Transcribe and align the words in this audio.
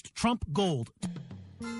Trump 0.00 0.44
Gold. 0.52 0.90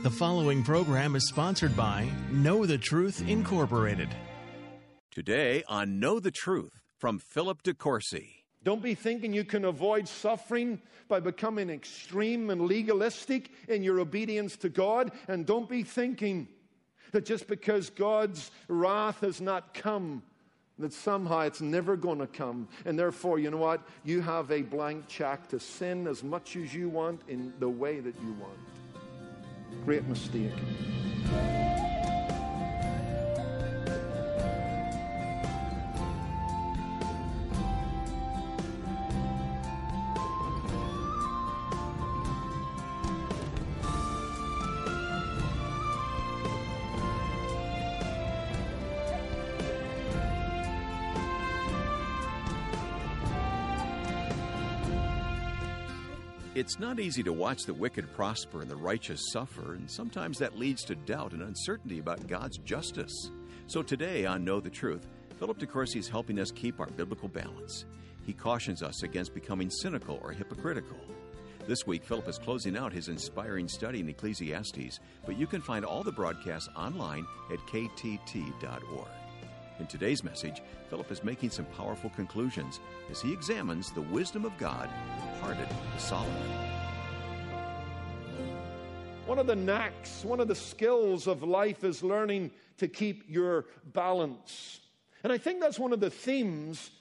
The 0.02 0.11
following 0.11 0.62
program 0.62 1.16
is 1.16 1.29
sponsored 1.29 1.77
by 1.77 2.09
Know 2.30 2.66
the 2.66 2.79
Truth 2.79 3.27
Incorporated. 3.27 4.09
Today 5.11 5.65
on 5.69 5.98
Know 5.98 6.20
the 6.20 6.30
Truth 6.30 6.80
from 6.98 7.19
Philip 7.19 7.62
DeCourcy. 7.62 8.43
Don't 8.65 8.83
be 8.83 8.95
thinking 8.95 9.33
you 9.33 9.45
can 9.45 9.65
avoid 9.65 10.06
suffering 10.06 10.80
by 11.09 11.20
becoming 11.20 11.69
extreme 11.69 12.51
and 12.51 12.62
legalistic 12.62 13.51
in 13.69 13.83
your 13.83 14.01
obedience 14.01 14.56
to 14.59 14.69
God. 14.69 15.12
And 15.29 15.45
don't 15.45 15.69
be 15.69 15.83
thinking 15.83 16.48
that 17.12 17.27
just 17.27 17.48
because 17.48 17.91
God's 17.91 18.51
wrath 18.69 19.20
has 19.20 19.41
not 19.41 19.75
come, 19.75 20.23
that 20.83 20.93
somehow 20.93 21.41
it's 21.41 21.61
never 21.61 21.97
going 21.97 22.19
to 22.19 22.27
come. 22.27 22.69
And 22.85 22.99
therefore, 22.99 23.39
you 23.39 23.51
know 23.51 23.57
what? 23.57 23.81
You 24.05 24.21
have 24.21 24.51
a 24.51 24.63
blank 24.63 25.09
check 25.09 25.49
to 25.49 25.59
sin 25.59 26.07
as 26.07 26.23
much 26.23 26.57
as 26.57 26.75
you 26.75 26.89
want 26.89 27.23
in 27.29 27.53
the 27.59 27.69
way 27.69 28.01
that 28.01 28.15
you 28.23 28.33
want. 28.35 28.59
Great 29.85 30.07
mistake. 30.07 30.53
Not 56.83 56.98
easy 56.98 57.22
to 57.22 57.33
watch 57.33 57.62
the 57.62 57.72
wicked 57.72 58.12
prosper 58.12 58.61
and 58.61 58.69
the 58.69 58.75
righteous 58.75 59.30
suffer, 59.30 59.75
and 59.75 59.88
sometimes 59.88 60.36
that 60.36 60.58
leads 60.58 60.83
to 60.83 60.97
doubt 60.97 61.30
and 61.30 61.41
uncertainty 61.41 62.00
about 62.00 62.27
God's 62.27 62.58
justice. 62.58 63.30
So 63.69 63.84
today 63.84 64.27
on 64.27 64.44
Know 64.44 64.58
the 64.58 64.69
Truth, 64.69 65.06
Philip 65.38 65.60
DeCourcy 65.60 65.98
is 65.98 66.08
helping 66.08 66.41
us 66.41 66.50
keep 66.50 66.80
our 66.80 66.88
biblical 66.88 67.28
balance. 67.28 67.84
He 68.27 68.33
cautions 68.33 68.83
us 68.83 69.05
against 69.05 69.33
becoming 69.33 69.70
cynical 69.70 70.19
or 70.25 70.33
hypocritical. 70.33 70.98
This 71.69 71.86
week, 71.86 72.03
Philip 72.03 72.27
is 72.27 72.38
closing 72.38 72.77
out 72.77 72.92
his 72.92 73.06
inspiring 73.06 73.69
study 73.69 74.00
in 74.00 74.08
Ecclesiastes, 74.08 74.98
but 75.25 75.38
you 75.38 75.47
can 75.47 75.60
find 75.60 75.84
all 75.84 76.03
the 76.03 76.10
broadcasts 76.10 76.69
online 76.75 77.25
at 77.53 77.60
ktt.org. 77.60 79.22
In 79.83 79.88
today's 79.88 80.22
message, 80.22 80.62
Philip 80.91 81.11
is 81.11 81.25
making 81.25 81.50
some 81.50 81.64
powerful 81.64 82.08
conclusions 82.11 82.78
as 83.11 83.20
he 83.20 83.33
examines 83.33 83.91
the 83.91 84.02
wisdom 84.02 84.44
of 84.44 84.56
God 84.56 84.88
imparted 85.34 85.66
to 85.69 86.00
Solomon. 86.00 86.52
One 89.27 89.41
of 89.41 89.48
the 89.48 89.56
knacks, 89.56 90.25
one 90.25 90.38
of 90.38 90.47
the 90.47 90.55
skills 90.55 91.27
of 91.27 91.42
life 91.42 91.83
is 91.83 92.00
learning 92.05 92.53
to 92.77 92.86
keep 92.86 93.25
your 93.28 93.64
balance. 93.92 94.83
And 95.25 95.33
I 95.33 95.38
think 95.38 95.58
that's 95.58 95.81
one 95.81 95.92
of 95.92 95.98
the 95.98 96.10
themes 96.10 96.92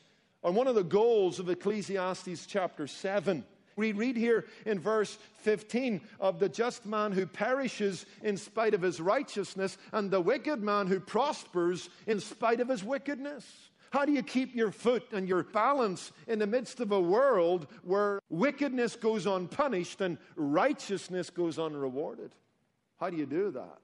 or 0.41 0.52
one 0.52 0.66
of 0.66 0.74
the 0.74 0.84
goals 0.84 1.38
of 1.38 1.52
Ecclesiastes 1.52 2.47
chapter 2.47 2.88
7. 2.88 3.46
We 3.81 3.94
read 3.94 4.16
here 4.16 4.46
in 4.68 4.80
verse 4.80 5.18
15 5.38 6.02
of 6.19 6.38
the 6.38 6.47
just 6.47 6.86
man 6.86 7.14
who 7.14 7.25
perishes 7.25 8.06
in 8.22 8.38
spite 8.38 8.75
of 8.75 8.84
his 8.84 9.02
righteousness 9.02 9.75
and 9.92 10.12
the 10.12 10.22
wicked 10.22 10.62
man 10.62 10.86
who 10.86 11.00
prospers 11.00 11.90
in 12.06 12.20
spite 12.20 12.59
of 12.59 12.70
his 12.70 12.84
wickedness. 12.84 13.44
How 13.90 14.06
do 14.06 14.12
you 14.12 14.22
keep 14.22 14.53
your 14.53 14.72
foot 14.72 15.12
and 15.12 15.28
your 15.28 15.41
balance 15.46 16.12
in 16.28 16.38
the 16.38 16.46
midst 16.46 16.80
of 16.80 16.91
a 16.91 17.02
world 17.02 17.66
where 17.84 18.22
wickedness 18.30 18.96
goes 18.96 19.25
unpunished 19.25 20.00
and 20.00 20.20
righteousness 20.36 21.31
goes 21.31 21.58
unrewarded? 21.58 22.36
How 23.00 23.09
do 23.09 23.18
you 23.18 23.25
do 23.25 23.50
that? 23.50 23.80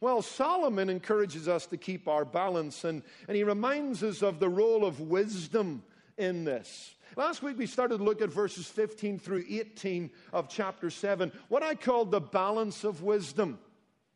Well, 0.00 0.20
Solomon 0.20 0.90
encourages 0.90 1.46
us 1.46 1.64
to 1.66 1.76
keep 1.76 2.08
our 2.08 2.24
balance, 2.24 2.82
and, 2.82 3.04
and 3.28 3.36
he 3.36 3.44
reminds 3.44 4.02
us 4.02 4.20
of 4.20 4.40
the 4.40 4.48
role 4.48 4.84
of 4.84 5.00
wisdom 5.00 5.84
in 6.18 6.44
this. 6.44 6.94
Last 7.16 7.42
week 7.42 7.58
we 7.58 7.66
started 7.66 7.98
to 7.98 8.04
look 8.04 8.20
at 8.22 8.30
verses 8.30 8.66
15 8.66 9.18
through 9.18 9.44
18 9.48 10.10
of 10.32 10.48
chapter 10.48 10.90
7, 10.90 11.32
what 11.48 11.62
I 11.62 11.74
called 11.74 12.10
the 12.10 12.20
balance 12.20 12.84
of 12.84 13.02
wisdom. 13.02 13.58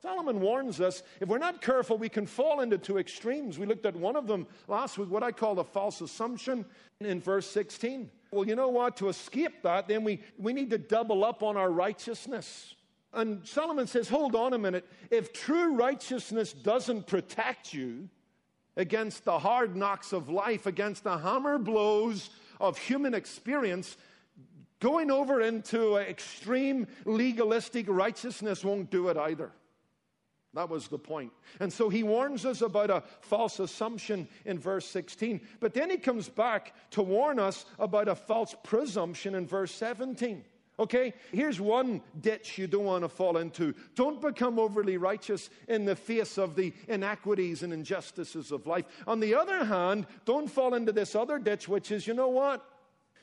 Solomon 0.03 0.41
warns 0.41 0.81
us 0.81 1.05
if 1.21 1.29
we're 1.29 1.39
not 1.39 1.63
careful, 1.63 1.97
we 1.97 2.09
can 2.09 2.27
fall 2.27 2.61
into 2.61 2.77
two 2.77 2.99
extremes. 2.99 3.59
We 3.59 3.67
looked 3.67 3.87
at 3.87 3.95
one 3.95 4.17
of 4.17 4.27
them 4.27 4.49
last 4.67 4.99
week, 4.99 5.09
what 5.11 5.23
I 5.23 5.31
call 5.31 5.55
the 5.55 5.65
false 5.65 6.01
assumption 6.01 6.65
in 7.01 7.21
verse 7.21 7.49
16. 7.49 8.11
Well, 8.33 8.47
you 8.47 8.57
know 8.57 8.69
what? 8.69 8.97
To 8.97 9.09
escape 9.09 9.63
that, 9.63 9.87
then 9.87 10.03
we, 10.03 10.21
we 10.39 10.53
need 10.53 10.71
to 10.71 10.79
double 10.79 11.25
up 11.25 11.45
on 11.45 11.57
our 11.57 11.71
righteousness. 11.71 12.75
And 13.13 13.47
Solomon 13.47 13.87
says, 13.87 14.09
hold 14.09 14.35
on 14.35 14.55
a 14.55 14.59
minute. 14.59 14.89
If 15.11 15.33
true 15.33 15.75
righteousness 15.75 16.53
doesn't 16.53 17.07
protect 17.07 17.73
you 17.73 18.09
against 18.77 19.25
the 19.25 19.39
hard 19.39 19.77
knocks 19.77 20.13
of 20.13 20.29
life, 20.29 20.67
against 20.67 21.05
the 21.05 21.19
hammer 21.19 21.59
blows 21.59 22.31
of 22.61 22.79
human 22.79 23.15
experience, 23.15 23.97
going 24.81 25.11
over 25.11 25.41
into 25.41 25.97
extreme 25.97 26.87
legalistic 27.05 27.87
righteousness 27.89 28.65
won't 28.65 28.91
do 28.91 29.09
it 29.09 29.17
either. 29.17 29.53
That 30.55 30.69
was 30.69 30.89
the 30.89 30.99
point. 30.99 31.33
And 31.61 31.73
so 31.73 31.89
he 31.89 32.03
warns 32.03 32.45
us 32.45 32.61
about 32.61 32.91
a 32.91 33.03
false 33.21 33.59
assumption 33.59 34.29
in 34.45 34.59
verse 34.59 34.87
16. 34.87 35.41
But 35.61 35.73
then 35.73 35.89
he 35.89 35.97
comes 35.97 36.29
back 36.29 36.75
to 36.91 37.03
warn 37.03 37.39
us 37.39 37.65
about 37.79 38.09
a 38.09 38.15
false 38.15 38.55
presumption 38.63 39.35
in 39.35 39.47
verse 39.47 39.73
17. 39.73 40.45
Okay, 40.79 41.13
here's 41.33 41.61
one 41.61 42.01
ditch 42.21 42.57
you 42.57 42.67
don't 42.67 42.85
want 42.85 43.05
to 43.05 43.09
fall 43.09 43.37
into. 43.37 43.75
Don't 43.95 44.21
become 44.21 44.59
overly 44.59 44.97
righteous 44.97 45.51
in 45.69 45.85
the 45.85 45.95
face 45.95 46.39
of 46.39 46.57
the 46.57 46.73
inequities 46.89 47.63
and 47.63 47.73
injustices 47.73 48.51
of 48.51 48.67
life. 48.67 48.87
On 49.07 49.21
the 49.21 49.35
other 49.35 49.65
hand, 49.65 50.07
don't 50.25 50.51
fall 50.51 50.75
into 50.75 50.91
this 50.91 51.15
other 51.15 51.39
ditch, 51.39 51.69
which 51.69 51.91
is, 51.91 52.07
you 52.07 52.15
know 52.15 52.29
what? 52.29 52.65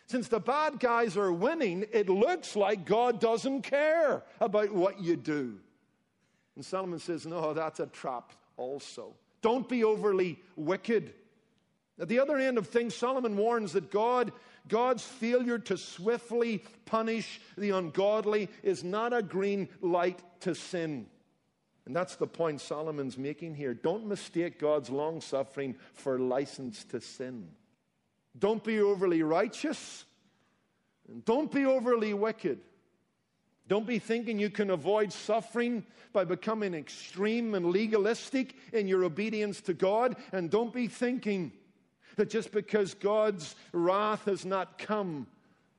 Since 0.06 0.28
the 0.28 0.40
bad 0.40 0.80
guys 0.80 1.18
are 1.18 1.32
winning, 1.32 1.86
it 1.92 2.08
looks 2.08 2.56
like 2.56 2.86
God 2.86 3.20
doesn't 3.20 3.64
care 3.64 4.24
about 4.40 4.72
what 4.72 5.02
you 5.02 5.16
do. 5.16 5.58
And 6.56 6.66
Solomon 6.66 7.00
says, 7.00 7.26
no, 7.26 7.54
that's 7.54 7.80
a 7.80 7.88
trap 7.88 8.32
also. 8.58 9.16
Don't 9.42 9.68
be 9.68 9.84
overly 9.84 10.40
wicked. 10.56 11.14
At 12.00 12.08
the 12.08 12.20
other 12.20 12.38
end 12.38 12.58
of 12.58 12.68
things, 12.68 12.96
Solomon 12.96 13.36
warns 13.38 13.74
that 13.74 13.92
God 13.92 14.32
God's 14.68 15.04
failure 15.04 15.60
to 15.60 15.78
swiftly 15.78 16.64
punish 16.86 17.42
the 17.58 17.72
ungodly 17.72 18.50
is 18.64 18.84
not 18.84 19.14
a 19.14 19.22
green 19.22 19.70
light 19.82 20.20
to 20.42 20.54
sin. 20.54 21.08
And 21.86 21.96
that's 21.96 22.18
the 22.18 22.28
point 22.28 22.62
Solomon's 22.62 23.18
making 23.18 23.56
here. 23.56 23.74
Don't 23.74 24.06
mistake 24.06 24.60
God's 24.60 24.90
long 24.90 25.22
suffering 25.22 25.76
for 25.94 26.20
license 26.20 26.84
to 26.86 27.02
sin. 27.02 27.48
Don't 28.38 28.64
be 28.64 28.80
overly 28.80 29.24
righteous. 29.24 30.06
And 31.08 31.26
don't 31.26 31.52
be 31.52 31.66
overly 31.66 32.14
wicked. 32.14 32.60
Don't 33.68 33.88
be 33.88 34.00
thinking 34.00 34.40
you 34.40 34.50
can 34.50 34.70
avoid 34.70 35.12
suffering 35.12 35.86
by 36.14 36.26
becoming 36.26 36.74
extreme 36.74 37.56
and 37.56 37.68
legalistic 37.68 38.56
in 38.74 38.88
your 38.88 39.04
obedience 39.04 39.62
to 39.62 39.74
God. 39.74 40.16
And 40.32 40.50
don't 40.50 40.74
be 40.74 40.88
thinking 40.88 41.52
that 42.20 42.30
just 42.30 42.52
because 42.52 42.96
God's 42.96 43.56
wrath 43.72 44.26
has 44.26 44.46
not 44.46 44.78
come, 44.78 45.26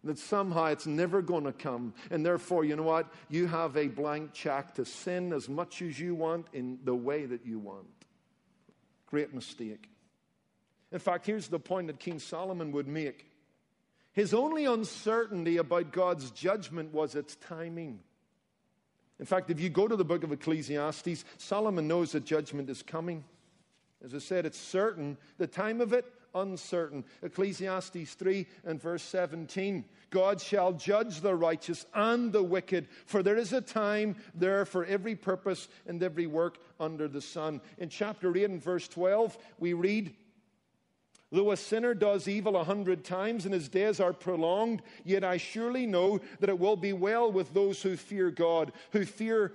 that 0.04 0.16
somehow 0.16 0.64
it's 0.66 0.86
never 0.86 1.20
going 1.20 1.44
to 1.44 1.52
come. 1.52 1.92
And 2.10 2.24
therefore, 2.24 2.64
you 2.64 2.76
know 2.76 2.82
what? 2.82 3.12
You 3.28 3.46
have 3.46 3.76
a 3.76 3.88
blank 3.88 4.32
check 4.32 4.74
to 4.76 4.86
sin 4.86 5.34
as 5.34 5.50
much 5.50 5.82
as 5.82 6.00
you 6.00 6.14
want 6.14 6.46
in 6.54 6.78
the 6.82 6.94
way 6.94 7.26
that 7.26 7.44
you 7.44 7.58
want. 7.58 7.84
Great 9.04 9.34
mistake. 9.34 9.90
In 10.90 10.98
fact, 10.98 11.26
here's 11.26 11.48
the 11.48 11.58
point 11.58 11.88
that 11.88 12.00
King 12.00 12.18
Solomon 12.18 12.72
would 12.72 12.88
make. 12.88 13.26
His 14.14 14.32
only 14.32 14.64
uncertainty 14.64 15.58
about 15.58 15.92
God's 15.92 16.30
judgment 16.30 16.94
was 16.94 17.14
its 17.14 17.36
timing. 17.36 18.00
In 19.18 19.26
fact, 19.26 19.50
if 19.50 19.60
you 19.60 19.68
go 19.68 19.86
to 19.86 19.94
the 19.94 20.06
book 20.06 20.24
of 20.24 20.32
Ecclesiastes, 20.32 21.22
Solomon 21.36 21.86
knows 21.86 22.12
that 22.12 22.24
judgment 22.24 22.70
is 22.70 22.82
coming. 22.82 23.24
As 24.02 24.14
I 24.14 24.18
said, 24.18 24.46
it's 24.46 24.58
certain. 24.58 25.18
The 25.36 25.46
time 25.46 25.82
of 25.82 25.92
it, 25.92 26.06
uncertain. 26.34 27.04
Ecclesiastes 27.22 28.14
3 28.14 28.46
and 28.64 28.80
verse 28.80 29.02
17. 29.02 29.84
God 30.10 30.40
shall 30.40 30.72
judge 30.72 31.20
the 31.20 31.34
righteous 31.34 31.86
and 31.94 32.32
the 32.32 32.42
wicked, 32.42 32.88
for 33.06 33.22
there 33.22 33.36
is 33.36 33.52
a 33.52 33.60
time 33.60 34.16
there 34.34 34.64
for 34.64 34.84
every 34.84 35.14
purpose 35.14 35.68
and 35.86 36.02
every 36.02 36.26
work 36.26 36.58
under 36.78 37.08
the 37.08 37.20
sun. 37.20 37.60
In 37.78 37.88
chapter 37.88 38.36
8 38.36 38.44
and 38.50 38.62
verse 38.62 38.88
12, 38.88 39.38
we 39.58 39.72
read, 39.72 40.14
Though 41.32 41.52
a 41.52 41.56
sinner 41.56 41.94
does 41.94 42.26
evil 42.26 42.56
a 42.56 42.64
hundred 42.64 43.04
times 43.04 43.44
and 43.44 43.54
his 43.54 43.68
days 43.68 44.00
are 44.00 44.12
prolonged, 44.12 44.82
yet 45.04 45.22
I 45.22 45.36
surely 45.36 45.86
know 45.86 46.20
that 46.40 46.50
it 46.50 46.58
will 46.58 46.76
be 46.76 46.92
well 46.92 47.30
with 47.30 47.54
those 47.54 47.80
who 47.80 47.96
fear 47.96 48.32
God, 48.32 48.72
who 48.90 49.04
fear 49.04 49.52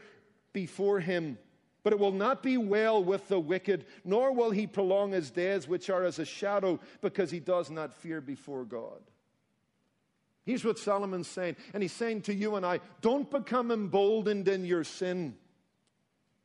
before 0.53 1.01
him. 1.01 1.37
But 1.85 1.93
it 1.93 1.99
will 1.99 2.11
not 2.11 2.41
be 2.41 2.57
well 2.57 3.03
with 3.03 3.27
the 3.27 3.39
wicked, 3.39 3.85
nor 4.03 4.33
will 4.33 4.49
he 4.49 4.65
prolong 4.65 5.11
his 5.11 5.29
days, 5.29 5.67
which 5.67 5.91
are 5.91 6.03
as 6.03 6.17
a 6.17 6.25
shadow, 6.25 6.79
because 6.99 7.29
he 7.29 7.39
does 7.39 7.69
not 7.69 7.93
fear 7.93 8.21
before 8.21 8.65
God. 8.65 8.99
Here's 10.47 10.65
what 10.65 10.79
Solomon's 10.79 11.27
saying, 11.27 11.57
and 11.75 11.83
he's 11.83 11.91
saying 11.91 12.23
to 12.23 12.33
you 12.33 12.55
and 12.55 12.65
I 12.65 12.79
don't 13.01 13.29
become 13.29 13.69
emboldened 13.69 14.47
in 14.47 14.65
your 14.65 14.83
sin 14.83 15.35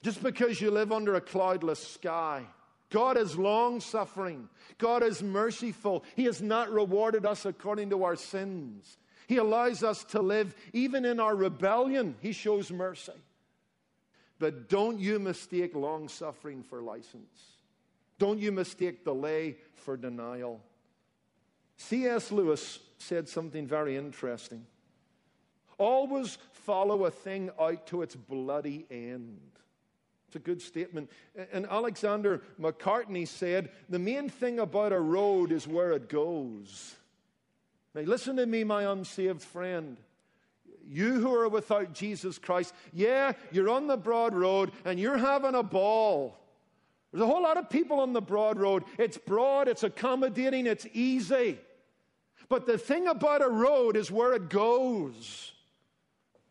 just 0.03 0.23
because 0.23 0.61
you 0.61 0.71
live 0.71 0.93
under 0.93 1.15
a 1.15 1.23
cloudless 1.23 1.87
sky. 1.87 2.45
God 2.91 3.17
is 3.17 3.39
long 3.39 3.81
suffering. 3.81 4.47
God 4.77 5.03
is 5.03 5.23
merciful. 5.23 6.05
He 6.17 6.25
has 6.25 6.43
not 6.43 6.71
rewarded 6.71 7.25
us 7.25 7.47
according 7.47 7.89
to 7.91 8.05
our 8.05 8.17
sins. 8.17 8.99
He 9.27 9.39
allows 9.39 9.83
us 9.83 10.05
to 10.05 10.21
live 10.21 10.55
even 10.75 11.07
in 11.07 11.19
our 11.19 11.35
rebellion. 11.35 12.17
He 12.21 12.33
shows 12.33 12.71
mercy. 12.71 13.13
But 14.41 14.71
don't 14.71 14.99
you 14.99 15.19
mistake 15.19 15.77
long 15.77 16.09
suffering 16.09 16.63
for 16.65 16.81
license. 16.81 17.59
Don't 18.19 18.41
you 18.41 18.51
mistake 18.51 19.05
delay 19.05 19.57
for 19.75 19.97
denial. 19.97 20.61
C.S. 21.77 22.33
Lewis 22.33 22.81
said 22.99 23.29
something 23.29 23.67
very 23.67 23.97
interesting. 23.97 24.67
Always 25.79 26.39
follow 26.53 27.05
a 27.05 27.11
thing 27.11 27.51
out 27.61 27.87
to 27.89 28.03
its 28.03 28.17
bloody 28.17 28.87
end. 28.91 29.41
It's 30.29 30.37
a 30.37 30.39
good 30.39 30.63
statement. 30.63 31.11
And 31.53 31.67
Alexander 31.67 32.43
McCartney 32.59 33.29
said, 33.29 33.71
The 33.91 33.99
main 33.99 34.31
thing 34.31 34.59
about 34.59 34.93
a 34.93 35.01
road 35.01 35.53
is 35.53 35.69
where 35.69 35.93
it 35.93 36.09
goes. 36.09 36.97
Now, 37.95 38.03
listen 38.03 38.37
to 38.37 38.47
me, 38.47 38.65
my 38.65 38.91
unsaved 38.91 39.43
friend. 39.43 39.99
You 40.93 41.21
who 41.21 41.33
are 41.33 41.49
without 41.49 41.95
Jesus 41.95 42.37
Christ, 42.37 42.75
yeah, 42.93 43.35
you're 43.53 43.71
on 43.71 43.87
the 43.87 43.97
broad 43.97 44.35
road 44.35 44.73
and 44.85 44.99
you're 44.99 45.17
having 45.17 45.55
a 45.55 45.63
ball. 45.63 46.37
There's 47.13 47.23
a 47.23 47.27
whole 47.27 47.45
lot 47.45 47.57
of 47.57 47.71
people 47.71 48.01
on 48.01 48.13
the 48.13 48.21
broad 48.21 48.59
road. 48.59 48.83
It's 48.99 49.17
broad, 49.17 49.69
it's 49.69 49.85
accommodating, 49.85 50.67
it's 50.67 50.89
easy. 50.93 51.59
But 52.49 52.67
the 52.67 52.77
thing 52.77 53.07
about 53.07 53.41
a 53.41 53.49
road 53.49 53.97
is 53.97 54.11
where 54.11 54.33
it 54.33 54.49
goes. 54.49 55.53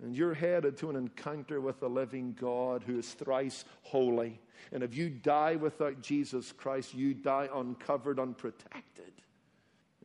And 0.02 0.16
you're 0.16 0.34
headed 0.34 0.78
to 0.78 0.90
an 0.90 0.96
encounter 0.96 1.60
with 1.60 1.82
the 1.82 1.90
living 1.90 2.34
God 2.40 2.84
who 2.88 2.98
is 2.98 3.12
thrice 3.12 3.66
holy. 3.82 4.40
And 4.72 4.84
if 4.84 4.96
you 4.96 5.10
die 5.10 5.58
without 5.58 6.02
Jesus 6.02 6.54
Christ, 6.54 6.94
you 6.94 7.14
die 7.14 7.50
uncovered, 7.54 8.20
unprotected. 8.20 9.12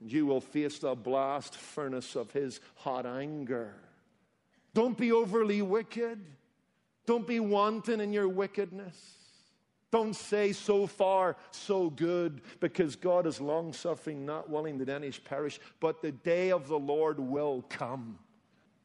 And 0.00 0.10
you 0.10 0.26
will 0.26 0.40
face 0.40 0.80
the 0.80 0.96
blast 0.96 1.54
furnace 1.54 2.16
of 2.16 2.32
his 2.32 2.58
hot 2.74 3.06
anger. 3.06 3.76
Don't 4.74 4.98
be 4.98 5.12
overly 5.12 5.62
wicked. 5.62 6.18
Don't 7.06 7.26
be 7.26 7.40
wanton 7.40 8.00
in 8.00 8.12
your 8.12 8.28
wickedness. 8.28 8.96
Don't 9.90 10.14
say 10.14 10.52
so 10.52 10.88
far, 10.88 11.36
so 11.52 11.88
good, 11.88 12.40
because 12.58 12.96
God 12.96 13.28
is 13.28 13.40
long 13.40 13.72
suffering, 13.72 14.26
not 14.26 14.50
willing 14.50 14.78
that 14.78 14.88
any 14.88 15.12
perish, 15.12 15.60
but 15.78 16.02
the 16.02 16.10
day 16.10 16.50
of 16.50 16.66
the 16.66 16.78
Lord 16.78 17.20
will 17.20 17.64
come 17.68 18.18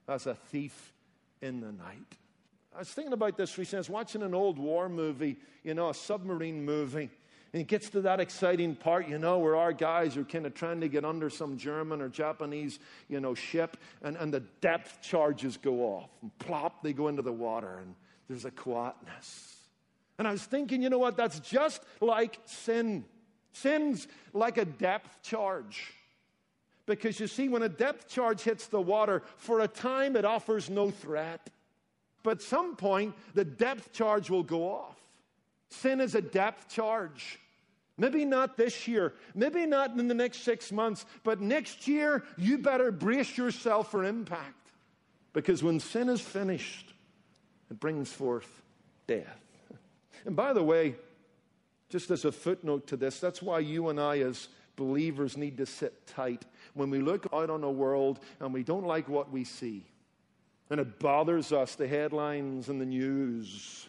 as 0.08 0.28
a 0.28 0.36
thief 0.36 0.94
in 1.42 1.62
the 1.62 1.72
night. 1.72 2.18
I 2.76 2.80
was 2.80 2.90
thinking 2.90 3.14
about 3.14 3.38
this 3.38 3.58
recently. 3.58 3.78
I 3.78 3.80
was 3.80 3.90
watching 3.90 4.22
an 4.22 4.36
old 4.36 4.60
war 4.60 4.88
movie, 4.88 5.38
you 5.64 5.74
know, 5.74 5.90
a 5.90 5.94
submarine 5.96 6.64
movie. 6.64 7.10
And 7.52 7.62
it 7.62 7.68
gets 7.68 7.90
to 7.92 8.02
that 8.02 8.20
exciting 8.20 8.76
part, 8.76 9.08
you 9.08 9.18
know, 9.18 9.40
where 9.40 9.56
our 9.56 9.74
guys 9.74 10.18
are 10.18 10.24
kind 10.24 10.46
of 10.46 10.54
trying 10.54 10.82
to 10.82 10.88
get 10.88 11.04
under 11.04 11.30
some 11.30 11.58
German 11.58 12.00
or 12.00 12.08
Japanese, 12.08 12.80
you 13.08 13.20
know, 13.20 13.34
ship, 13.34 13.78
and, 14.04 14.16
and 14.18 14.32
the 14.32 14.42
depth 14.62 15.02
charges 15.02 15.58
go 15.58 15.82
off. 15.82 16.10
And 16.22 16.38
plop, 16.38 16.84
they 16.84 16.94
go 16.94 17.08
into 17.08 17.24
the 17.24 17.32
water, 17.32 17.80
and 17.82 17.96
there's 18.28 18.46
a 18.46 18.52
quietness. 18.52 19.56
And 20.20 20.28
I 20.28 20.32
was 20.32 20.44
thinking, 20.44 20.84
you 20.84 20.90
know 20.90 21.00
what? 21.00 21.18
That's 21.18 21.40
just 21.40 21.82
like 22.02 22.40
sin. 22.46 23.06
Sin's 23.54 24.08
like 24.34 24.58
a 24.58 24.66
depth 24.66 25.24
charge. 25.24 25.94
Because 26.86 27.20
you 27.20 27.28
see, 27.28 27.50
when 27.50 27.64
a 27.64 27.70
depth 27.70 28.08
charge 28.10 28.42
hits 28.42 28.68
the 28.68 28.82
water, 28.82 29.24
for 29.38 29.62
a 29.62 29.68
time 29.68 30.16
it 30.16 30.26
offers 30.26 30.70
no 30.70 30.92
threat. 30.92 31.50
But 32.22 32.32
at 32.32 32.42
some 32.42 32.76
point, 32.76 33.16
the 33.34 33.46
depth 33.46 33.92
charge 33.94 34.30
will 34.30 34.44
go 34.44 34.66
off. 34.66 34.99
Sin 35.70 36.02
is 36.02 36.16
a 36.16 36.22
depth 36.22 36.70
charge. 36.70 37.40
Maybe 37.98 38.24
not 38.24 38.56
this 38.56 38.88
year, 38.88 39.14
maybe 39.36 39.66
not 39.66 39.92
in 39.98 40.08
the 40.08 40.14
next 40.14 40.44
six 40.44 40.72
months, 40.72 41.06
but 41.24 41.42
next 41.42 41.86
year, 41.88 42.24
you 42.38 42.58
better 42.58 42.92
brace 42.92 43.38
yourself 43.38 43.92
for 43.92 44.06
impact. 44.06 44.72
Because 45.34 45.62
when 45.62 45.82
sin 45.82 46.08
is 46.08 46.22
finished, 46.22 46.94
it 47.70 47.80
brings 47.80 48.10
forth 48.10 48.62
death. 49.06 49.40
And 50.26 50.36
by 50.36 50.54
the 50.54 50.64
way, 50.64 50.96
just 51.90 52.10
as 52.10 52.24
a 52.24 52.32
footnote 52.32 52.88
to 52.88 52.98
this, 52.98 53.20
that's 53.20 53.42
why 53.42 53.60
you 53.60 53.90
and 53.90 54.00
I, 54.00 54.20
as 54.20 54.48
believers, 54.78 55.36
need 55.36 55.58
to 55.58 55.66
sit 55.66 56.08
tight 56.08 56.46
when 56.76 56.90
we 56.90 57.00
look 57.00 57.28
out 57.34 57.50
on 57.50 57.62
the 57.62 57.70
world 57.70 58.22
and 58.40 58.54
we 58.54 58.64
don't 58.64 58.86
like 58.86 59.10
what 59.10 59.30
we 59.30 59.44
see, 59.44 59.84
and 60.70 60.80
it 60.80 61.00
bothers 61.00 61.52
us, 61.52 61.76
the 61.76 61.88
headlines 61.88 62.70
and 62.70 62.80
the 62.80 62.86
news, 62.86 63.89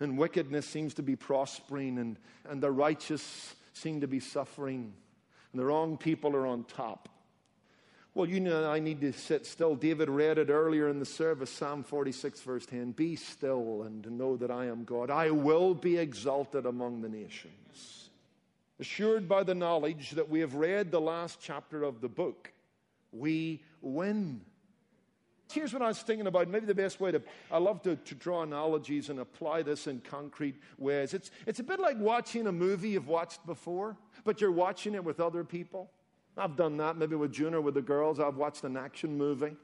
and 0.00 0.18
wickedness 0.18 0.66
seems 0.66 0.94
to 0.94 1.02
be 1.02 1.16
prospering, 1.16 1.98
and, 1.98 2.16
and 2.48 2.62
the 2.62 2.70
righteous 2.70 3.54
seem 3.72 4.00
to 4.00 4.08
be 4.08 4.20
suffering, 4.20 4.92
and 5.52 5.60
the 5.60 5.64
wrong 5.64 5.96
people 5.96 6.34
are 6.34 6.46
on 6.46 6.64
top. 6.64 7.08
Well, 8.14 8.28
you 8.28 8.40
know, 8.40 8.68
I 8.68 8.80
need 8.80 9.00
to 9.02 9.12
sit 9.12 9.46
still. 9.46 9.76
David 9.76 10.10
read 10.10 10.38
it 10.38 10.50
earlier 10.50 10.88
in 10.88 10.98
the 10.98 11.06
service, 11.06 11.50
Psalm 11.50 11.84
46, 11.84 12.40
verse 12.40 12.66
10 12.66 12.92
Be 12.92 13.14
still 13.14 13.82
and 13.82 14.10
know 14.18 14.36
that 14.36 14.50
I 14.50 14.66
am 14.66 14.84
God. 14.84 15.10
I 15.10 15.30
will 15.30 15.74
be 15.74 15.96
exalted 15.96 16.66
among 16.66 17.02
the 17.02 17.08
nations 17.08 18.00
assured 18.80 19.28
by 19.28 19.44
the 19.44 19.54
knowledge 19.54 20.12
that 20.12 20.30
we 20.30 20.40
have 20.40 20.54
read 20.54 20.90
the 20.90 21.00
last 21.00 21.38
chapter 21.40 21.84
of 21.84 22.00
the 22.00 22.08
book, 22.08 22.50
we 23.12 23.62
win. 23.82 24.40
Here's 25.52 25.72
what 25.72 25.82
I 25.82 25.88
was 25.88 26.00
thinking 26.00 26.26
about. 26.26 26.48
Maybe 26.48 26.66
the 26.66 26.74
best 26.74 27.00
way 27.00 27.12
to, 27.12 27.22
I 27.50 27.58
love 27.58 27.82
to, 27.82 27.96
to 27.96 28.14
draw 28.14 28.42
analogies 28.42 29.10
and 29.10 29.20
apply 29.20 29.62
this 29.62 29.86
in 29.86 30.00
concrete 30.00 30.56
ways. 30.78 31.14
It's, 31.14 31.30
it's 31.46 31.60
a 31.60 31.64
bit 31.64 31.80
like 31.80 31.98
watching 31.98 32.46
a 32.46 32.52
movie 32.52 32.90
you've 32.90 33.08
watched 33.08 33.44
before, 33.46 33.96
but 34.24 34.40
you're 34.40 34.52
watching 34.52 34.94
it 34.94 35.04
with 35.04 35.20
other 35.20 35.44
people. 35.44 35.90
I've 36.36 36.56
done 36.56 36.76
that 36.78 36.96
maybe 36.96 37.16
with 37.16 37.32
June 37.32 37.54
or 37.54 37.60
with 37.60 37.74
the 37.74 37.82
girls. 37.82 38.20
I've 38.20 38.36
watched 38.36 38.64
an 38.64 38.76
action 38.76 39.16
movie. 39.16 39.56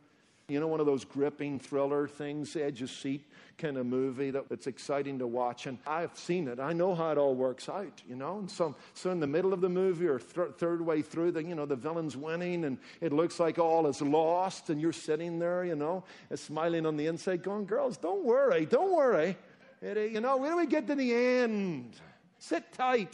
You 0.48 0.60
know, 0.60 0.68
one 0.68 0.78
of 0.78 0.86
those 0.86 1.04
gripping 1.04 1.58
thriller 1.58 2.06
things, 2.06 2.54
edge 2.54 2.80
of 2.80 2.88
seat 2.90 3.24
kind 3.58 3.76
of 3.76 3.86
movie 3.86 4.30
that 4.30 4.44
it's 4.50 4.68
exciting 4.68 5.18
to 5.18 5.26
watch. 5.26 5.66
And 5.66 5.78
I've 5.86 6.16
seen 6.16 6.46
it. 6.46 6.60
I 6.60 6.72
know 6.72 6.94
how 6.94 7.10
it 7.10 7.18
all 7.18 7.34
works 7.34 7.68
out, 7.68 8.00
you 8.08 8.14
know. 8.14 8.38
And 8.38 8.50
so, 8.50 8.76
so 8.94 9.10
in 9.10 9.18
the 9.18 9.26
middle 9.26 9.52
of 9.52 9.60
the 9.60 9.68
movie 9.68 10.06
or 10.06 10.20
th- 10.20 10.50
third 10.56 10.80
way 10.80 11.02
through, 11.02 11.32
the, 11.32 11.42
you 11.42 11.56
know, 11.56 11.66
the 11.66 11.74
villain's 11.74 12.16
winning 12.16 12.64
and 12.64 12.78
it 13.00 13.12
looks 13.12 13.40
like 13.40 13.58
all 13.58 13.88
is 13.88 14.00
lost 14.00 14.70
and 14.70 14.80
you're 14.80 14.92
sitting 14.92 15.40
there, 15.40 15.64
you 15.64 15.74
know, 15.74 16.04
uh, 16.30 16.36
smiling 16.36 16.86
on 16.86 16.96
the 16.96 17.06
inside 17.06 17.42
going, 17.42 17.66
girls, 17.66 17.96
don't 17.96 18.24
worry, 18.24 18.66
don't 18.66 18.94
worry. 18.94 19.36
It, 19.82 20.12
you 20.12 20.20
know, 20.20 20.36
when 20.36 20.56
we 20.56 20.66
get 20.66 20.86
to 20.86 20.94
the 20.94 21.12
end? 21.12 21.96
Sit 22.38 22.72
tight, 22.72 23.12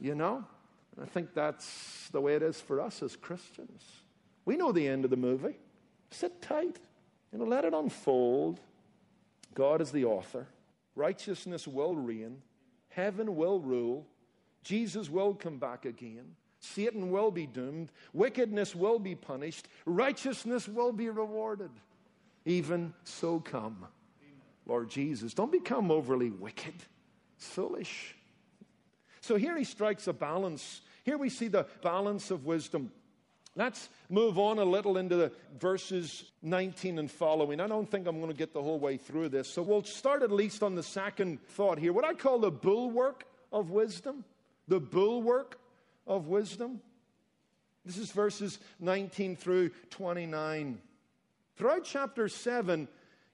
you 0.00 0.16
know. 0.16 0.44
And 0.96 1.04
I 1.04 1.08
think 1.08 1.34
that's 1.34 2.08
the 2.10 2.20
way 2.20 2.34
it 2.34 2.42
is 2.42 2.60
for 2.60 2.80
us 2.80 3.00
as 3.02 3.14
Christians. 3.14 3.84
We 4.44 4.56
know 4.56 4.72
the 4.72 4.88
end 4.88 5.04
of 5.04 5.10
the 5.10 5.16
movie. 5.16 5.56
Sit 6.10 6.40
tight. 6.42 6.78
You 7.32 7.38
know, 7.38 7.44
let 7.44 7.64
it 7.64 7.74
unfold. 7.74 8.60
God 9.54 9.80
is 9.80 9.90
the 9.90 10.04
author. 10.04 10.46
Righteousness 10.94 11.68
will 11.68 11.94
reign. 11.94 12.42
Heaven 12.88 13.36
will 13.36 13.60
rule. 13.60 14.06
Jesus 14.62 15.08
will 15.10 15.34
come 15.34 15.58
back 15.58 15.84
again. 15.84 16.34
Satan 16.60 17.10
will 17.10 17.30
be 17.30 17.46
doomed. 17.46 17.92
Wickedness 18.12 18.74
will 18.74 18.98
be 18.98 19.14
punished. 19.14 19.68
Righteousness 19.84 20.68
will 20.68 20.92
be 20.92 21.08
rewarded. 21.08 21.70
Even 22.44 22.94
so 23.04 23.40
come, 23.40 23.86
Lord 24.66 24.90
Jesus. 24.90 25.34
Don't 25.34 25.52
become 25.52 25.90
overly 25.90 26.30
wicked, 26.30 26.74
foolish. 27.36 28.16
So 29.20 29.36
here 29.36 29.56
he 29.56 29.64
strikes 29.64 30.06
a 30.08 30.12
balance. 30.12 30.80
Here 31.04 31.18
we 31.18 31.28
see 31.28 31.48
the 31.48 31.66
balance 31.82 32.30
of 32.30 32.46
wisdom. 32.46 32.90
Let's 33.58 33.88
move 34.08 34.38
on 34.38 34.60
a 34.60 34.64
little 34.64 34.98
into 34.98 35.16
the 35.16 35.32
verses 35.58 36.30
19 36.42 37.00
and 37.00 37.10
following. 37.10 37.60
I 37.60 37.66
don't 37.66 37.90
think 37.90 38.06
I'm 38.06 38.20
going 38.20 38.30
to 38.30 38.38
get 38.38 38.52
the 38.52 38.62
whole 38.62 38.78
way 38.78 38.96
through 38.96 39.30
this. 39.30 39.48
So 39.48 39.62
we'll 39.62 39.82
start 39.82 40.22
at 40.22 40.30
least 40.30 40.62
on 40.62 40.76
the 40.76 40.82
second 40.84 41.40
thought 41.42 41.76
here. 41.76 41.92
What 41.92 42.04
I 42.04 42.14
call 42.14 42.38
the 42.38 42.52
bulwark 42.52 43.24
of 43.52 43.70
wisdom. 43.70 44.24
The 44.68 44.78
bulwark 44.78 45.58
of 46.06 46.28
wisdom? 46.28 46.80
This 47.84 47.98
is 47.98 48.12
verses 48.12 48.60
19 48.78 49.34
through 49.34 49.70
29. 49.90 50.78
Throughout 51.56 51.82
chapter 51.82 52.28
7, 52.28 52.86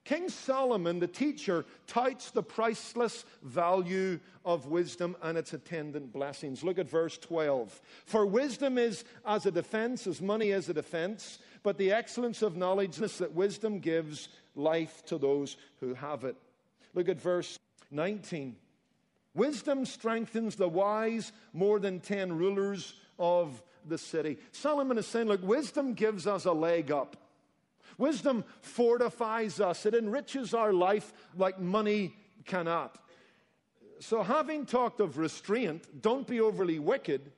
King 0.05 0.29
Solomon, 0.29 0.99
the 0.99 1.07
teacher, 1.07 1.65
touts 1.87 2.29
the 2.29 2.43
priceless 2.43 3.25
value 3.41 4.19
of 4.45 4.67
wisdom 4.67 5.17
and 5.23 5.35
its 5.35 5.53
attendant 5.53 6.13
blessings. 6.13 6.63
Look 6.63 6.77
at 6.77 6.87
verse 6.87 7.17
12. 7.17 7.81
For 8.05 8.25
wisdom 8.25 8.77
is 8.77 9.03
as 9.25 9.47
a 9.47 9.51
defense, 9.51 10.05
as 10.05 10.21
money 10.21 10.51
is 10.51 10.69
a 10.69 10.75
defense, 10.75 11.39
but 11.63 11.79
the 11.79 11.91
excellence 11.91 12.43
of 12.43 12.55
knowledge 12.55 13.01
is 13.01 13.17
that 13.17 13.33
wisdom 13.33 13.79
gives 13.79 14.29
life 14.55 15.03
to 15.07 15.17
those 15.17 15.57
who 15.79 15.95
have 15.95 16.23
it. 16.23 16.35
Look 16.93 17.09
at 17.09 17.19
verse 17.19 17.57
19. 17.89 18.55
Wisdom 19.33 19.85
strengthens 19.85 20.55
the 20.55 20.69
wise 20.69 21.31
more 21.51 21.79
than 21.79 21.99
10 21.99 22.31
rulers 22.37 22.93
of 23.17 23.61
the 23.87 23.97
city. 23.97 24.37
Solomon 24.51 24.99
is 24.99 25.07
saying, 25.07 25.27
look, 25.27 25.41
wisdom 25.43 25.93
gives 25.93 26.27
us 26.27 26.45
a 26.45 26.51
leg 26.51 26.91
up. 26.91 27.17
Wisdom 27.97 28.43
fortifies 28.61 29.59
us, 29.59 29.85
it 29.85 29.93
enriches 29.93 30.53
our 30.53 30.73
life 30.73 31.13
like 31.35 31.59
money 31.59 32.15
cannot. 32.45 32.97
So, 33.99 34.23
having 34.23 34.65
talked 34.65 34.99
of 34.99 35.17
restraint, 35.17 36.01
don't 36.01 36.27
be 36.27 36.41
overly 36.41 36.79
wicked 36.79 37.31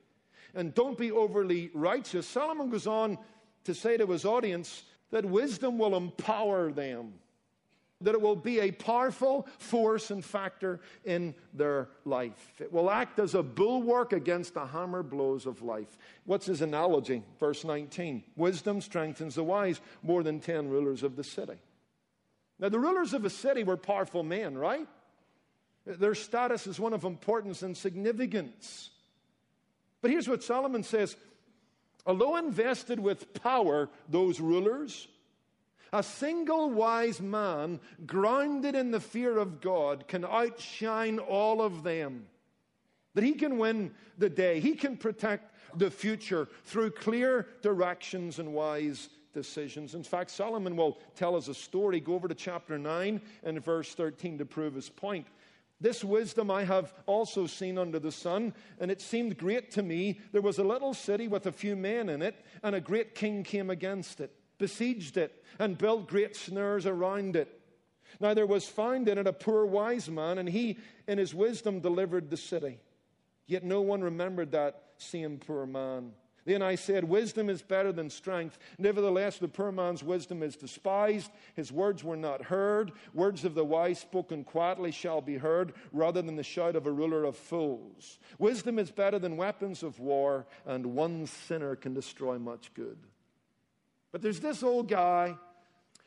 and 0.54 0.74
don't 0.74 0.98
be 0.98 1.12
overly 1.12 1.70
righteous, 1.72 2.26
Solomon 2.26 2.70
goes 2.70 2.86
on 2.86 3.18
to 3.64 3.74
say 3.74 3.96
to 3.96 4.06
his 4.06 4.24
audience 4.24 4.84
that 5.10 5.24
wisdom 5.24 5.78
will 5.78 5.96
empower 5.96 6.72
them 6.72 7.14
that 8.00 8.14
it 8.14 8.20
will 8.20 8.36
be 8.36 8.60
a 8.60 8.70
powerful 8.70 9.46
force 9.58 10.10
and 10.10 10.24
factor 10.24 10.80
in 11.04 11.34
their 11.52 11.88
life. 12.04 12.60
It 12.60 12.72
will 12.72 12.90
act 12.90 13.18
as 13.18 13.34
a 13.34 13.42
bulwark 13.42 14.12
against 14.12 14.54
the 14.54 14.66
hammer 14.66 15.02
blows 15.02 15.46
of 15.46 15.62
life. 15.62 15.98
What's 16.24 16.46
his 16.46 16.62
analogy? 16.62 17.22
Verse 17.40 17.64
19 17.64 18.22
Wisdom 18.36 18.80
strengthens 18.80 19.34
the 19.34 19.44
wise 19.44 19.80
more 20.02 20.22
than 20.22 20.40
10 20.40 20.68
rulers 20.68 21.02
of 21.02 21.16
the 21.16 21.24
city. 21.24 21.58
Now, 22.60 22.68
the 22.68 22.78
rulers 22.78 23.14
of 23.14 23.24
a 23.24 23.30
city 23.30 23.62
were 23.62 23.76
powerful 23.76 24.22
men, 24.22 24.56
right? 24.56 24.86
Their 25.86 26.14
status 26.14 26.66
is 26.66 26.78
one 26.78 26.92
of 26.92 27.04
importance 27.04 27.62
and 27.62 27.76
significance. 27.76 28.90
But 30.02 30.10
here's 30.10 30.28
what 30.28 30.42
Solomon 30.42 30.82
says 30.82 31.16
Although 32.06 32.36
invested 32.36 33.00
with 33.00 33.34
power, 33.34 33.90
those 34.08 34.40
rulers, 34.40 35.08
a 35.92 36.02
single 36.02 36.70
wise 36.70 37.20
man, 37.20 37.80
grounded 38.06 38.74
in 38.74 38.90
the 38.90 39.00
fear 39.00 39.38
of 39.38 39.60
God, 39.60 40.06
can 40.08 40.24
outshine 40.24 41.18
all 41.18 41.62
of 41.62 41.82
them. 41.82 42.26
That 43.14 43.24
he 43.24 43.32
can 43.32 43.58
win 43.58 43.92
the 44.18 44.28
day, 44.28 44.60
he 44.60 44.74
can 44.74 44.96
protect 44.96 45.54
the 45.76 45.90
future 45.90 46.48
through 46.64 46.92
clear 46.92 47.46
directions 47.62 48.38
and 48.38 48.52
wise 48.52 49.08
decisions. 49.32 49.94
In 49.94 50.02
fact, 50.02 50.30
Solomon 50.30 50.76
will 50.76 50.98
tell 51.14 51.36
us 51.36 51.48
a 51.48 51.54
story. 51.54 52.00
Go 52.00 52.14
over 52.14 52.28
to 52.28 52.34
chapter 52.34 52.78
9 52.78 53.20
and 53.44 53.64
verse 53.64 53.94
13 53.94 54.38
to 54.38 54.46
prove 54.46 54.74
his 54.74 54.88
point. 54.88 55.26
This 55.80 56.02
wisdom 56.02 56.50
I 56.50 56.64
have 56.64 56.92
also 57.06 57.46
seen 57.46 57.78
under 57.78 58.00
the 58.00 58.10
sun, 58.10 58.52
and 58.80 58.90
it 58.90 59.00
seemed 59.00 59.38
great 59.38 59.70
to 59.72 59.82
me. 59.82 60.20
There 60.32 60.42
was 60.42 60.58
a 60.58 60.64
little 60.64 60.92
city 60.92 61.28
with 61.28 61.46
a 61.46 61.52
few 61.52 61.76
men 61.76 62.08
in 62.08 62.20
it, 62.20 62.44
and 62.64 62.74
a 62.74 62.80
great 62.80 63.14
king 63.14 63.44
came 63.44 63.70
against 63.70 64.20
it 64.20 64.37
besieged 64.58 65.16
it, 65.16 65.44
and 65.58 65.78
built 65.78 66.08
great 66.08 66.36
snares 66.36 66.86
around 66.86 67.36
it. 67.36 67.60
Now 68.20 68.34
there 68.34 68.46
was 68.46 68.66
found 68.66 69.08
in 69.08 69.18
it 69.18 69.26
a 69.26 69.32
poor 69.32 69.64
wise 69.64 70.08
man, 70.08 70.38
and 70.38 70.48
he 70.48 70.78
in 71.06 71.18
his 71.18 71.34
wisdom 71.34 71.80
delivered 71.80 72.30
the 72.30 72.36
city. 72.36 72.78
Yet 73.46 73.64
no 73.64 73.80
one 73.80 74.02
remembered 74.02 74.52
that 74.52 74.82
same 74.98 75.38
poor 75.38 75.66
man. 75.66 76.12
Then 76.44 76.62
I 76.62 76.76
said, 76.76 77.04
Wisdom 77.04 77.50
is 77.50 77.60
better 77.60 77.92
than 77.92 78.08
strength. 78.08 78.58
Nevertheless, 78.78 79.36
the 79.36 79.48
poor 79.48 79.70
man's 79.70 80.02
wisdom 80.02 80.42
is 80.42 80.56
despised. 80.56 81.30
His 81.54 81.70
words 81.70 82.02
were 82.02 82.16
not 82.16 82.42
heard. 82.42 82.92
Words 83.12 83.44
of 83.44 83.54
the 83.54 83.66
wise 83.66 83.98
spoken 83.98 84.44
quietly 84.44 84.90
shall 84.90 85.20
be 85.20 85.36
heard, 85.36 85.74
rather 85.92 86.22
than 86.22 86.36
the 86.36 86.42
shout 86.42 86.74
of 86.74 86.86
a 86.86 86.90
ruler 86.90 87.24
of 87.24 87.36
fools. 87.36 88.18
Wisdom 88.38 88.78
is 88.78 88.90
better 88.90 89.18
than 89.18 89.36
weapons 89.36 89.82
of 89.82 90.00
war, 90.00 90.46
and 90.64 90.86
one 90.86 91.26
sinner 91.26 91.76
can 91.76 91.92
destroy 91.92 92.38
much 92.38 92.72
good. 92.72 92.96
But 94.12 94.22
there's 94.22 94.40
this 94.40 94.62
old 94.62 94.88
guy. 94.88 95.36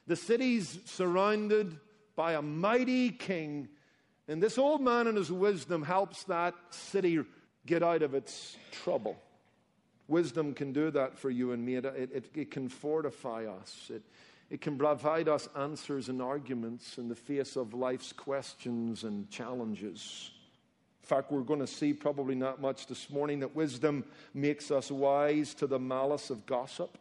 The 0.08 0.15
city's 0.15 0.79
surrounded 0.86 1.77
by 2.15 2.34
a 2.34 2.41
mighty 2.41 3.10
king. 3.10 3.70
And 4.27 4.41
this 4.41 4.58
old 4.58 4.81
man 4.81 5.08
in 5.08 5.15
his 5.15 5.31
wisdom 5.31 5.84
helps 5.84 6.24
that 6.25 6.55
city 6.70 7.20
get 7.65 7.84
out 7.84 8.01
of 8.01 8.13
its 8.15 8.58
trouble. 8.72 9.17
Wisdom 10.08 10.53
can 10.53 10.74
do 10.74 10.91
that 10.91 11.17
for 11.17 11.29
you 11.29 11.51
and 11.51 11.65
me. 11.65 11.75
It, 11.75 11.86
it, 11.86 12.25
it 12.36 12.51
can 12.51 12.70
fortify 12.70 13.46
us. 13.46 13.89
It, 13.93 14.03
it 14.50 14.60
can 14.60 14.77
provide 14.77 15.29
us 15.29 15.48
answers 15.55 16.10
and 16.10 16.22
arguments 16.22 16.98
in 16.98 17.08
the 17.08 17.15
face 17.15 17.55
of 17.55 17.74
life's 17.74 18.12
questions 18.12 19.05
and 19.05 19.29
challenges. 19.29 20.31
In 21.03 21.08
fact, 21.08 21.31
we're 21.31 21.41
going 21.41 21.62
to 21.62 21.67
see 21.67 21.93
probably 21.93 22.36
not 22.36 22.60
much 22.60 22.88
this 22.88 23.10
morning 23.10 23.39
that 23.39 23.55
wisdom 23.55 24.03
makes 24.34 24.70
us 24.70 24.91
wise 24.91 25.53
to 25.55 25.67
the 25.67 25.79
malice 25.79 26.29
of 26.29 26.46
gossip. 26.46 26.98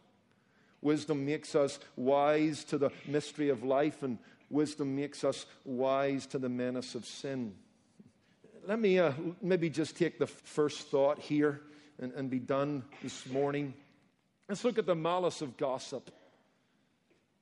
Wisdom 0.81 1.25
makes 1.25 1.55
us 1.55 1.79
wise 1.95 2.63
to 2.65 2.77
the 2.77 2.89
mystery 3.07 3.49
of 3.49 3.63
life, 3.63 4.03
and 4.03 4.17
wisdom 4.49 4.95
makes 4.95 5.23
us 5.23 5.45
wise 5.63 6.25
to 6.27 6.39
the 6.39 6.49
menace 6.49 6.95
of 6.95 7.05
sin. 7.05 7.53
Let 8.67 8.79
me 8.79 8.99
uh, 8.99 9.13
maybe 9.41 9.69
just 9.69 9.97
take 9.97 10.19
the 10.19 10.27
first 10.27 10.87
thought 10.87 11.19
here 11.19 11.61
and, 11.99 12.11
and 12.13 12.29
be 12.29 12.39
done 12.39 12.83
this 13.01 13.27
morning. 13.27 13.73
Let's 14.49 14.63
look 14.63 14.77
at 14.77 14.85
the 14.85 14.95
malice 14.95 15.41
of 15.41 15.55
gossip. 15.57 16.11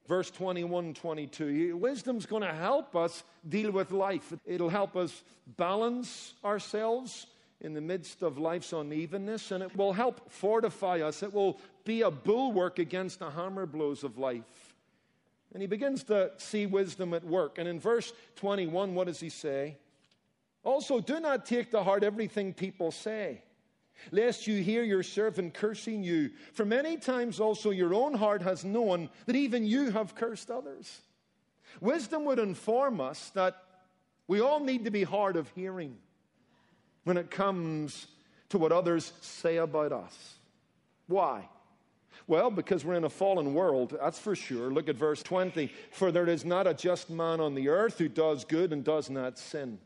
Verse 0.08 0.32
21 0.32 0.96
22. 0.96 1.78
Wisdom's 1.78 2.26
going 2.26 2.42
to 2.42 2.54
help 2.54 2.96
us 2.96 3.24
deal 3.48 3.72
with 3.72 3.92
life. 3.92 4.34
It'll 4.46 4.70
help 4.70 4.96
us 4.96 5.24
balance 5.46 6.34
ourselves 6.44 7.28
in 7.62 7.74
the 7.74 7.82
midst 7.82 8.22
of 8.22 8.38
life's 8.38 8.72
unevenness, 8.72 9.52
and 9.52 9.62
it 9.62 9.76
will 9.76 9.94
help 9.94 10.32
fortify 10.32 11.02
us. 11.02 11.22
It 11.24 11.34
will 11.34 11.60
be 11.84 12.02
a 12.02 12.12
bulwark 12.12 12.80
against 12.80 13.20
the 13.20 13.30
hammer 13.30 13.66
blows 13.66 14.04
of 14.04 14.18
life. 14.18 14.76
And 15.54 15.62
he 15.62 15.68
begins 15.68 16.04
to 16.06 16.32
see 16.38 16.66
wisdom 16.68 17.14
at 17.14 17.24
work. 17.24 17.58
And 17.58 17.68
in 17.68 17.80
verse 17.80 18.14
21, 18.36 18.96
what 18.96 19.08
does 19.08 19.20
he 19.20 19.30
say? 19.30 19.78
Also, 20.64 21.00
do 21.00 21.20
not 21.20 21.46
take 21.46 21.72
to 21.72 21.84
heart 21.84 22.04
everything 22.04 22.54
people 22.54 22.92
say, 22.92 23.42
lest 24.12 24.48
you 24.48 24.62
hear 24.62 24.84
your 24.84 25.04
servant 25.04 25.54
cursing 25.54 26.04
you. 26.04 26.30
For 26.54 26.66
many 26.66 26.98
times 26.98 27.40
also 27.40 27.72
your 27.72 27.94
own 27.94 28.14
heart 28.14 28.42
has 28.42 28.64
known 28.64 29.10
that 29.26 29.36
even 29.36 29.66
you 29.66 29.92
have 29.92 30.16
cursed 30.16 30.52
others. 30.52 31.02
Wisdom 31.82 32.26
would 32.26 32.40
inform 32.40 33.02
us 33.02 33.30
that 33.32 33.56
we 34.28 34.40
all 34.40 34.60
need 34.60 34.86
to 34.86 34.92
be 34.92 35.04
hard 35.04 35.36
of 35.36 35.50
hearing 35.56 35.98
when 37.10 37.18
it 37.18 37.32
comes 37.32 38.06
to 38.50 38.60
what 38.60 38.72
others 38.72 39.14
say 39.20 39.58
about 39.58 39.92
us. 39.92 40.36
Why? 41.08 41.50
Well, 42.28 42.52
because 42.52 42.86
we're 42.86 42.94
in 42.94 43.04
a 43.04 43.10
fallen 43.10 43.56
world, 43.56 43.98
that's 44.00 44.20
for 44.20 44.36
sure. 44.36 44.70
Look 44.70 44.88
at 44.90 44.96
verse 44.96 45.24
20. 45.24 45.74
For 45.90 46.12
there 46.12 46.30
is 46.30 46.46
not 46.46 46.68
a 46.68 46.74
just 46.76 47.10
man 47.10 47.40
on 47.40 47.56
the 47.56 47.68
earth 47.68 47.98
who 47.98 48.10
does 48.10 48.46
good 48.46 48.72
and 48.74 48.84
does 48.84 49.10
not 49.10 49.40
sin. 49.40 49.80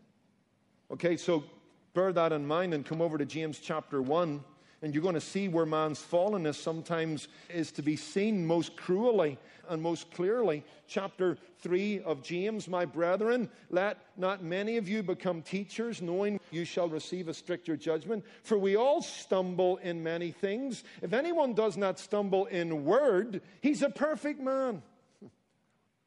Okay, 0.92 1.16
so 1.16 1.46
bear 1.94 2.12
that 2.12 2.34
in 2.34 2.46
mind 2.46 2.74
and 2.74 2.86
come 2.86 3.02
over 3.02 3.18
to 3.18 3.26
James 3.26 3.60
chapter 3.60 4.02
1 4.02 4.44
and 4.84 4.94
you're 4.94 5.02
going 5.02 5.16
to 5.16 5.22
see 5.22 5.48
where 5.48 5.66
man's 5.66 6.00
fallenness 6.00 6.56
sometimes 6.56 7.30
is 7.50 7.72
to 7.72 7.82
be 7.82 7.96
seen 7.96 8.46
most 8.46 8.76
cruelly 8.76 9.40
and 9.70 9.82
most 9.82 10.12
clearly. 10.12 10.62
Chapter 10.88 11.38
3 11.62 12.02
of 12.02 12.22
James, 12.22 12.68
my 12.68 12.84
brethren, 12.84 13.50
let 13.70 13.98
not 14.18 14.44
many 14.44 14.76
of 14.76 14.90
you 14.90 15.02
become 15.02 15.42
teachers, 15.42 16.02
knowing 16.02 16.38
you 16.52 16.66
shall 16.66 16.90
receive 16.90 17.30
a 17.30 17.34
stricter 17.34 17.78
judgment. 17.78 18.26
For 18.44 18.58
we 18.58 18.76
all 18.76 19.02
stumble 19.02 19.78
in 19.78 20.04
many 20.04 20.32
things. 20.32 20.84
If 21.02 21.14
anyone 21.14 21.54
does 21.54 21.78
not 21.78 21.98
stumble 21.98 22.48
in 22.48 22.84
word, 22.84 23.42
he's 23.62 23.82
a 23.82 23.90
perfect 23.90 24.40
man. 24.40 24.84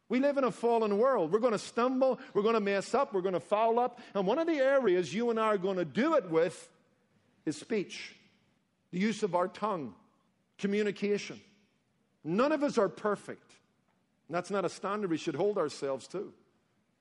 We 0.08 0.20
live 0.20 0.38
in 0.38 0.44
a 0.44 0.52
fallen 0.52 0.98
world. 0.98 1.32
We're 1.32 1.40
going 1.40 1.50
to 1.50 1.58
stumble, 1.58 2.20
we're 2.32 2.42
going 2.42 2.54
to 2.54 2.60
mess 2.60 2.94
up, 2.94 3.12
we're 3.12 3.22
going 3.22 3.34
to 3.34 3.40
foul 3.40 3.80
up. 3.80 3.98
And 4.14 4.24
one 4.24 4.38
of 4.38 4.46
the 4.46 4.58
areas 4.58 5.12
you 5.12 5.30
and 5.30 5.40
I 5.40 5.46
are 5.46 5.58
going 5.58 5.78
to 5.78 5.84
do 5.84 6.14
it 6.14 6.30
with 6.30 6.70
is 7.44 7.56
speech 7.56 8.14
the 8.96 9.02
use 9.02 9.22
of 9.22 9.34
our 9.34 9.46
tongue, 9.46 9.94
communication. 10.56 11.38
None 12.24 12.50
of 12.50 12.62
us 12.62 12.78
are 12.78 12.88
perfect. 12.88 13.52
And 14.26 14.34
that's 14.34 14.50
not 14.50 14.64
a 14.64 14.70
standard 14.70 15.10
we 15.10 15.18
should 15.18 15.34
hold 15.34 15.58
ourselves 15.58 16.08
to. 16.08 16.32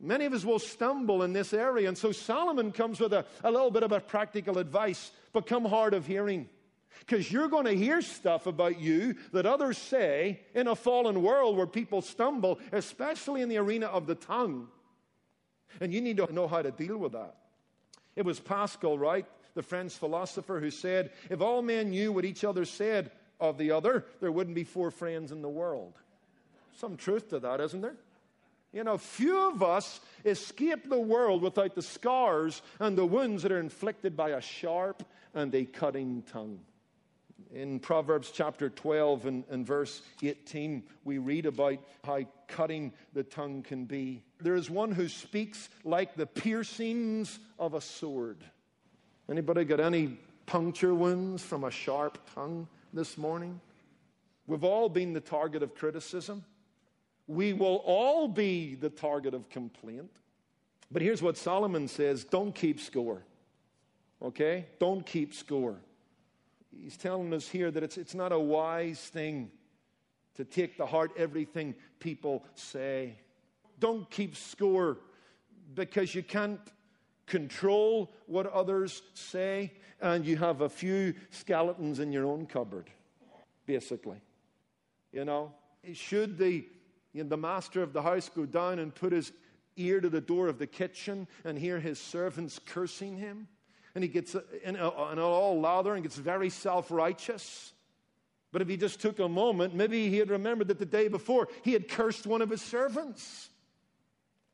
Many 0.02 0.26
of 0.26 0.34
us 0.34 0.44
will 0.44 0.60
stumble 0.60 1.24
in 1.24 1.32
this 1.32 1.54
area. 1.54 1.88
And 1.88 1.98
so 1.98 2.12
Solomon 2.12 2.74
comes 2.74 3.00
with 3.00 3.14
a, 3.14 3.26
a 3.46 3.50
little 3.50 3.72
bit 3.72 3.84
of 3.84 3.94
a 3.94 4.02
practical 4.02 4.58
advice 4.58 5.10
become 5.32 5.64
hard 5.64 5.94
of 5.94 6.06
hearing. 6.06 6.50
Because 7.00 7.32
you're 7.32 7.48
going 7.48 7.64
to 7.64 7.78
hear 7.78 8.02
stuff 8.02 8.46
about 8.46 8.78
you 8.78 9.16
that 9.32 9.46
others 9.46 9.78
say 9.78 10.42
in 10.54 10.68
a 10.68 10.76
fallen 10.76 11.24
world 11.24 11.56
where 11.56 11.66
people 11.66 12.02
stumble, 12.02 12.60
especially 12.74 13.42
in 13.42 13.48
the 13.48 13.58
arena 13.58 13.86
of 13.86 14.06
the 14.06 14.16
tongue. 14.16 14.68
And 15.80 15.94
you 15.94 16.02
need 16.02 16.18
to 16.18 16.34
know 16.34 16.50
how 16.50 16.62
to 16.62 16.72
deal 16.72 16.98
with 16.98 17.14
that. 17.14 17.38
It 18.18 18.26
was 18.26 18.42
Pascal, 18.42 19.00
right? 19.00 19.26
The 19.56 19.64
French 19.64 19.94
philosopher 19.94 20.60
who 20.60 20.70
said, 20.70 21.12
If 21.30 21.42
all 21.42 21.62
men 21.62 21.90
knew 21.90 22.12
what 22.12 22.26
each 22.26 22.44
other 22.44 22.66
said 22.66 23.12
of 23.40 23.58
the 23.58 23.72
other, 23.72 24.06
there 24.22 24.32
wouldn't 24.32 24.56
be 24.56 24.64
four 24.64 24.92
friends 24.92 25.32
in 25.32 25.42
the 25.42 25.50
world. 25.50 25.94
Some 26.78 26.98
truth 26.98 27.30
to 27.30 27.40
that, 27.40 27.62
isn't 27.62 27.82
there? 27.82 27.96
You 28.74 28.84
know, 28.84 28.98
few 28.98 29.50
of 29.50 29.64
us 29.64 30.02
escape 30.26 30.90
the 30.90 31.00
world 31.00 31.42
without 31.42 31.76
the 31.76 31.82
scars 31.82 32.62
and 32.80 32.98
the 32.98 33.06
wounds 33.06 33.44
that 33.44 33.52
are 33.54 33.60
inflicted 33.60 34.18
by 34.18 34.32
a 34.32 34.42
sharp 34.42 35.02
and 35.34 35.56
a 35.56 35.64
cutting 35.64 36.24
tongue. 36.24 36.60
In 37.54 37.80
Proverbs 37.80 38.32
chapter 38.34 38.70
12 38.70 39.28
and, 39.28 39.44
and, 39.50 39.66
verse 39.66 40.02
18, 40.22 40.84
we 41.06 41.20
read 41.20 41.46
about 41.46 41.78
how 42.04 42.26
cutting 42.50 42.92
the 43.14 43.24
tongue 43.24 43.64
can 43.64 43.86
be. 43.86 44.24
There 44.42 44.56
is 44.56 44.70
one 44.70 44.92
who 44.92 45.08
speaks 45.08 45.70
like 45.86 46.16
the 46.16 46.26
piercings 46.26 47.40
of 47.58 47.74
a 47.74 47.82
sword. 47.82 48.44
Anybody 49.30 49.66
got 49.66 49.80
any 49.80 50.20
puncture 50.46 50.94
wounds 50.94 51.42
from 51.42 51.64
a 51.64 51.72
sharp 51.72 52.20
tongue 52.36 52.68
this 52.94 53.18
morning? 53.18 53.60
We've 54.46 54.64
all 54.64 54.88
been 54.88 55.14
the 55.14 55.20
target 55.20 55.64
of 55.64 55.74
criticism. 55.74 56.44
We 57.28 57.54
will 57.54 57.82
all 57.86 58.28
be 58.28 58.76
the 58.76 58.92
target 58.92 59.34
of 59.34 59.50
complaint. 59.50 60.12
But 60.92 61.02
here's 61.02 61.24
what 61.24 61.38
Solomon 61.38 61.88
says 61.88 62.24
don't 62.24 62.54
keep 62.54 62.80
score. 62.80 63.24
Okay? 64.22 64.68
Don't 64.80 65.04
keep 65.04 65.34
score. 65.34 65.78
He's 66.84 66.98
telling 66.98 67.34
us 67.34 67.48
here 67.48 67.72
that 67.72 67.82
it's, 67.82 67.98
it's 67.98 68.14
not 68.14 68.32
a 68.32 68.40
wise 68.40 69.00
thing 69.00 69.50
to 70.36 70.46
take 70.46 70.78
to 70.78 70.86
heart 70.86 71.12
everything 71.18 71.74
people 72.00 72.44
say. 72.54 73.16
Don't 73.80 74.08
keep 74.12 74.36
score 74.36 74.98
because 75.74 76.14
you 76.14 76.22
can't 76.22 76.60
control 77.28 78.12
what 78.28 78.46
others 78.48 79.02
say 79.14 79.74
and 80.02 80.26
you 80.26 80.38
have 80.38 80.62
a 80.62 80.70
few 80.70 81.14
skeletons 81.32 82.00
in 82.00 82.12
your 82.12 82.26
own 82.26 82.46
cupboard, 82.46 82.90
basically. 83.66 84.22
You 85.12 85.26
know, 85.26 85.54
should 85.94 86.38
the, 86.38 86.66
you 87.14 87.24
know, 87.24 87.30
the 87.30 87.38
master 87.38 87.82
of 87.82 87.94
the 87.94 88.02
house 88.02 88.30
go 88.30 88.46
down 88.46 88.80
and 88.80 88.94
put 88.94 89.14
his 89.14 89.32
ear 89.78 90.02
to 90.02 90.10
the 90.10 90.22
door 90.22 90.48
of 90.48 90.60
the 90.60 90.68
kitchen 90.68 91.28
and 91.44 91.58
hear 91.58 91.80
his 91.80 92.00
servants 92.00 92.60
cursing 92.66 93.18
him? 93.18 93.48
and 93.96 94.04
he 94.04 94.10
gets 94.10 94.36
in, 94.64 94.78
all 94.78 95.60
lather 95.60 95.96
and 95.96 96.04
gets 96.04 96.18
very 96.18 96.50
self 96.50 96.92
righteous. 96.92 97.72
But 98.52 98.62
if 98.62 98.68
he 98.68 98.78
just 98.78 99.02
took 99.02 99.20
a 99.20 99.28
moment, 99.28 99.74
maybe 99.74 100.10
he 100.10 100.18
had 100.18 100.30
remembered 100.30 100.68
that 100.68 100.80
the 100.80 100.86
day 100.86 101.08
before 101.08 101.48
he 101.64 101.74
had 101.74 101.90
cursed 101.90 102.28
one 102.28 102.42
of 102.42 102.50
his 102.50 102.62
servants. 102.62 103.50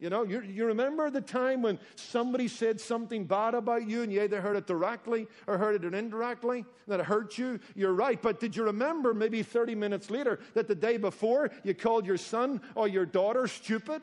You 0.01 0.09
know, 0.09 0.23
you, 0.23 0.41
you, 0.41 0.65
remember 0.65 1.11
the 1.11 1.21
time 1.21 1.61
when 1.61 1.77
somebody 1.95 2.47
said 2.47 2.81
something 2.81 3.25
bad 3.25 3.53
about 3.53 3.87
you 3.87 4.01
and 4.01 4.11
you 4.11 4.23
either 4.23 4.41
heard 4.41 4.55
it 4.55 4.65
directly 4.65 5.27
or 5.45 5.59
heard 5.59 5.85
it 5.85 5.93
indirectly 5.93 6.65
that 6.87 6.99
it 6.99 7.05
hurt 7.05 7.37
you? 7.37 7.59
You're 7.75 7.93
right. 7.93 8.19
But 8.19 8.39
did 8.39 8.55
you 8.55 8.63
remember 8.63 9.13
maybe 9.13 9.43
30 9.43 9.75
minutes 9.75 10.09
later 10.09 10.39
that 10.55 10.67
the 10.67 10.73
day 10.73 10.97
before 10.97 11.51
you 11.63 11.75
called 11.75 12.07
your 12.07 12.17
son 12.17 12.61
or 12.73 12.87
your 12.87 13.05
daughter 13.05 13.45
stupid? 13.45 14.01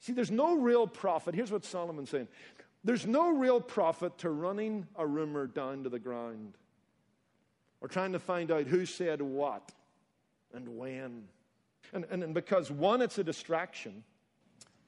See, 0.00 0.14
there's 0.14 0.30
no 0.30 0.56
real 0.56 0.86
profit. 0.86 1.34
Here's 1.34 1.52
what 1.52 1.66
Solomon's 1.66 2.08
saying 2.08 2.28
there's 2.82 3.06
no 3.06 3.36
real 3.36 3.60
profit 3.60 4.16
to 4.18 4.30
running 4.30 4.86
a 4.96 5.06
rumor 5.06 5.46
down 5.46 5.82
to 5.82 5.90
the 5.90 5.98
ground 5.98 6.54
or 7.82 7.88
trying 7.88 8.12
to 8.12 8.18
find 8.18 8.50
out 8.50 8.66
who 8.66 8.86
said 8.86 9.20
what 9.20 9.72
and 10.54 10.78
when. 10.78 11.24
And, 11.92 12.06
and, 12.10 12.22
and 12.22 12.32
because, 12.32 12.70
one, 12.70 13.02
it's 13.02 13.18
a 13.18 13.24
distraction, 13.24 14.04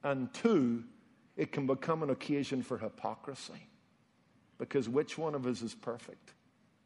and 0.03 0.33
two, 0.33 0.83
it 1.35 1.51
can 1.51 1.67
become 1.67 2.03
an 2.03 2.09
occasion 2.09 2.61
for 2.61 2.77
hypocrisy. 2.77 3.67
Because 4.57 4.89
which 4.89 5.17
one 5.17 5.35
of 5.35 5.45
us 5.47 5.61
is 5.61 5.73
perfect? 5.73 6.33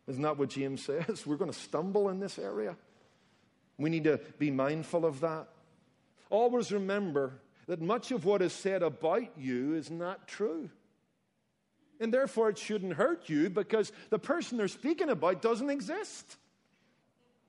Isn't 0.08 0.22
that 0.22 0.38
what 0.38 0.50
James 0.50 0.84
says? 0.86 1.26
We're 1.26 1.38
going 1.38 1.52
to 1.52 1.58
stumble 1.58 2.10
in 2.10 2.20
this 2.20 2.38
area. 2.38 2.76
We 3.78 3.90
need 3.90 4.04
to 4.04 4.20
be 4.38 4.52
mindful 4.52 5.06
of 5.06 5.22
that. 5.22 5.48
Always 6.30 6.72
remember 6.72 7.34
that 7.68 7.82
much 7.82 8.12
of 8.12 8.26
what 8.26 8.42
is 8.42 8.54
said 8.54 8.84
about 8.84 9.38
you 9.38 9.76
is 9.76 9.90
not 9.90 10.28
true. 10.28 10.70
And 12.00 12.14
therefore, 12.14 12.50
it 12.50 12.58
shouldn't 12.58 12.94
hurt 12.94 13.30
you 13.30 13.50
because 13.50 13.92
the 14.10 14.20
person 14.20 14.58
they're 14.58 14.68
speaking 14.68 15.10
about 15.10 15.42
doesn't 15.42 15.70
exist. 15.70 16.38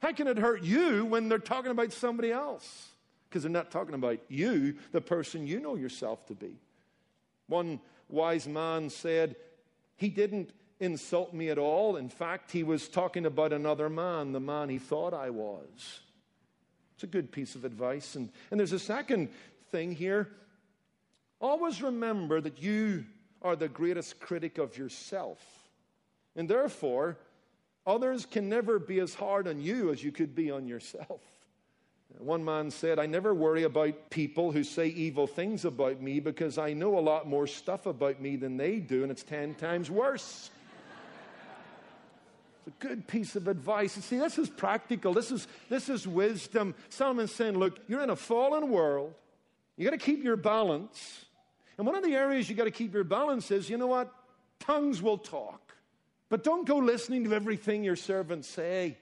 How 0.01 0.13
can 0.13 0.27
it 0.29 0.39
hurt 0.39 0.63
you 0.63 1.05
when 1.07 1.29
they're 1.29 1.39
talking 1.39 1.71
about 1.71 1.93
somebody 1.93 2.31
else? 2.31 2.89
Because 3.35 3.43
they're 3.43 3.51
not 3.51 3.73
talking 3.73 3.97
about 3.97 4.21
you, 4.29 4.77
the 4.93 5.01
person 5.01 5.45
you 5.45 5.59
know 5.59 5.75
yourself 5.75 6.25
to 6.27 6.35
be. 6.35 6.55
One 7.49 7.81
wise 8.09 8.47
man 8.47 8.89
said, 8.89 9.35
He 9.97 10.09
didn't 10.09 10.51
insult 10.79 11.35
me 11.35 11.49
at 11.49 11.59
all. 11.59 11.97
In 11.97 12.09
fact, 12.09 12.53
he 12.53 12.63
was 12.63 12.89
talking 12.89 13.27
about 13.27 13.53
another 13.53 13.89
man, 13.89 14.31
the 14.31 14.39
man 14.39 14.69
he 14.69 14.79
thought 14.79 15.13
I 15.13 15.31
was. 15.31 15.99
It's 16.95 17.03
a 17.03 17.09
good 17.09 17.33
piece 17.33 17.57
of 17.57 17.65
advice. 17.65 18.15
And, 18.15 18.31
and 18.53 18.61
there's 18.61 18.71
a 18.71 18.79
second 18.79 19.31
thing 19.73 19.91
here. 19.91 20.29
Always 21.41 21.83
remember 21.83 22.41
that 22.41 22.63
you 22.63 23.05
are 23.43 23.57
the 23.57 23.67
greatest 23.67 24.21
critic 24.21 24.59
of 24.59 24.79
yourself. 24.79 25.41
And 26.37 26.49
therefore, 26.49 27.19
others 27.85 28.27
can 28.27 28.49
never 28.49 28.79
be 28.79 29.01
as 29.01 29.13
hard 29.13 29.49
on 29.49 29.61
you 29.61 29.91
as 29.91 30.05
you 30.05 30.13
could 30.13 30.37
be 30.37 30.53
on 30.53 30.69
yourself. 30.69 31.21
One 32.19 32.45
man 32.45 32.71
said, 32.71 32.99
I 32.99 33.07
never 33.07 33.35
worry 33.35 33.65
about 33.65 34.11
people 34.11 34.53
who 34.53 34.63
say 34.65 34.87
evil 34.87 35.27
things 35.27 35.65
about 35.65 36.01
me 36.01 36.21
because 36.21 36.59
I 36.59 36.73
know 36.73 36.99
a 36.99 37.01
lot 37.01 37.29
more 37.29 37.47
stuff 37.47 37.87
about 37.87 38.21
me 38.21 38.37
than 38.37 38.57
they 38.57 38.79
do, 38.79 39.03
and 39.03 39.11
it's 39.11 39.25
10 39.25 39.55
times 39.55 39.91
worse. 39.91 40.51
It's 42.67 42.77
a 42.77 42.87
good 42.87 43.07
piece 43.07 43.37
of 43.37 43.49
advice. 43.49 43.97
You 43.97 44.03
see, 44.03 44.17
this 44.17 44.39
is 44.39 44.49
practical. 44.49 45.13
This 45.13 45.31
is, 45.31 45.49
this 45.69 45.89
is 45.89 46.07
wisdom. 46.07 46.75
Solomon's 46.89 47.33
saying, 47.33 47.59
look, 47.59 47.81
you're 47.89 48.03
in 48.03 48.11
a 48.11 48.17
fallen 48.17 48.71
world. 48.71 49.13
You 49.77 49.85
got 49.85 49.99
to 49.99 50.05
keep 50.05 50.23
your 50.23 50.37
balance. 50.37 51.27
And 51.77 51.87
one 51.87 51.97
of 51.97 52.05
the 52.05 52.15
areas 52.15 52.49
you 52.49 52.55
got 52.55 52.65
to 52.65 52.71
keep 52.71 52.95
your 52.95 53.05
balance 53.05 53.51
is 53.51 53.69
you 53.69 53.77
know 53.77 53.89
what? 53.89 54.13
Tongues 54.61 55.03
will 55.03 55.19
talk. 55.19 55.75
But 56.29 56.45
don't 56.45 56.67
go 56.67 56.79
listening 56.79 57.25
to 57.25 57.35
everything 57.35 57.85
your 57.85 57.97
servants 57.97 58.49
say. 58.49 58.99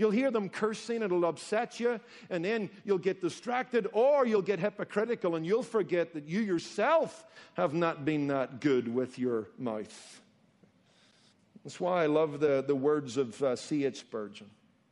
You'll 0.00 0.10
hear 0.10 0.30
them 0.30 0.48
cursing, 0.48 1.02
it'll 1.02 1.26
upset 1.26 1.78
you, 1.78 2.00
and 2.30 2.42
then 2.42 2.70
you'll 2.86 2.96
get 2.96 3.20
distracted 3.20 3.86
or 3.92 4.24
you'll 4.24 4.40
get 4.40 4.58
hypocritical 4.58 5.36
and 5.36 5.44
you'll 5.44 5.62
forget 5.62 6.14
that 6.14 6.26
you 6.26 6.40
yourself 6.40 7.26
have 7.52 7.74
not 7.74 8.06
been 8.06 8.28
that 8.28 8.62
good 8.62 8.88
with 8.88 9.18
your 9.18 9.48
mouth. 9.58 10.22
That's 11.62 11.78
why 11.78 12.02
I 12.02 12.06
love 12.06 12.40
the, 12.40 12.64
the 12.66 12.74
words 12.74 13.18
of 13.18 13.42
uh, 13.42 13.54
C.H. 13.56 13.98
Spurgeon. 13.98 14.48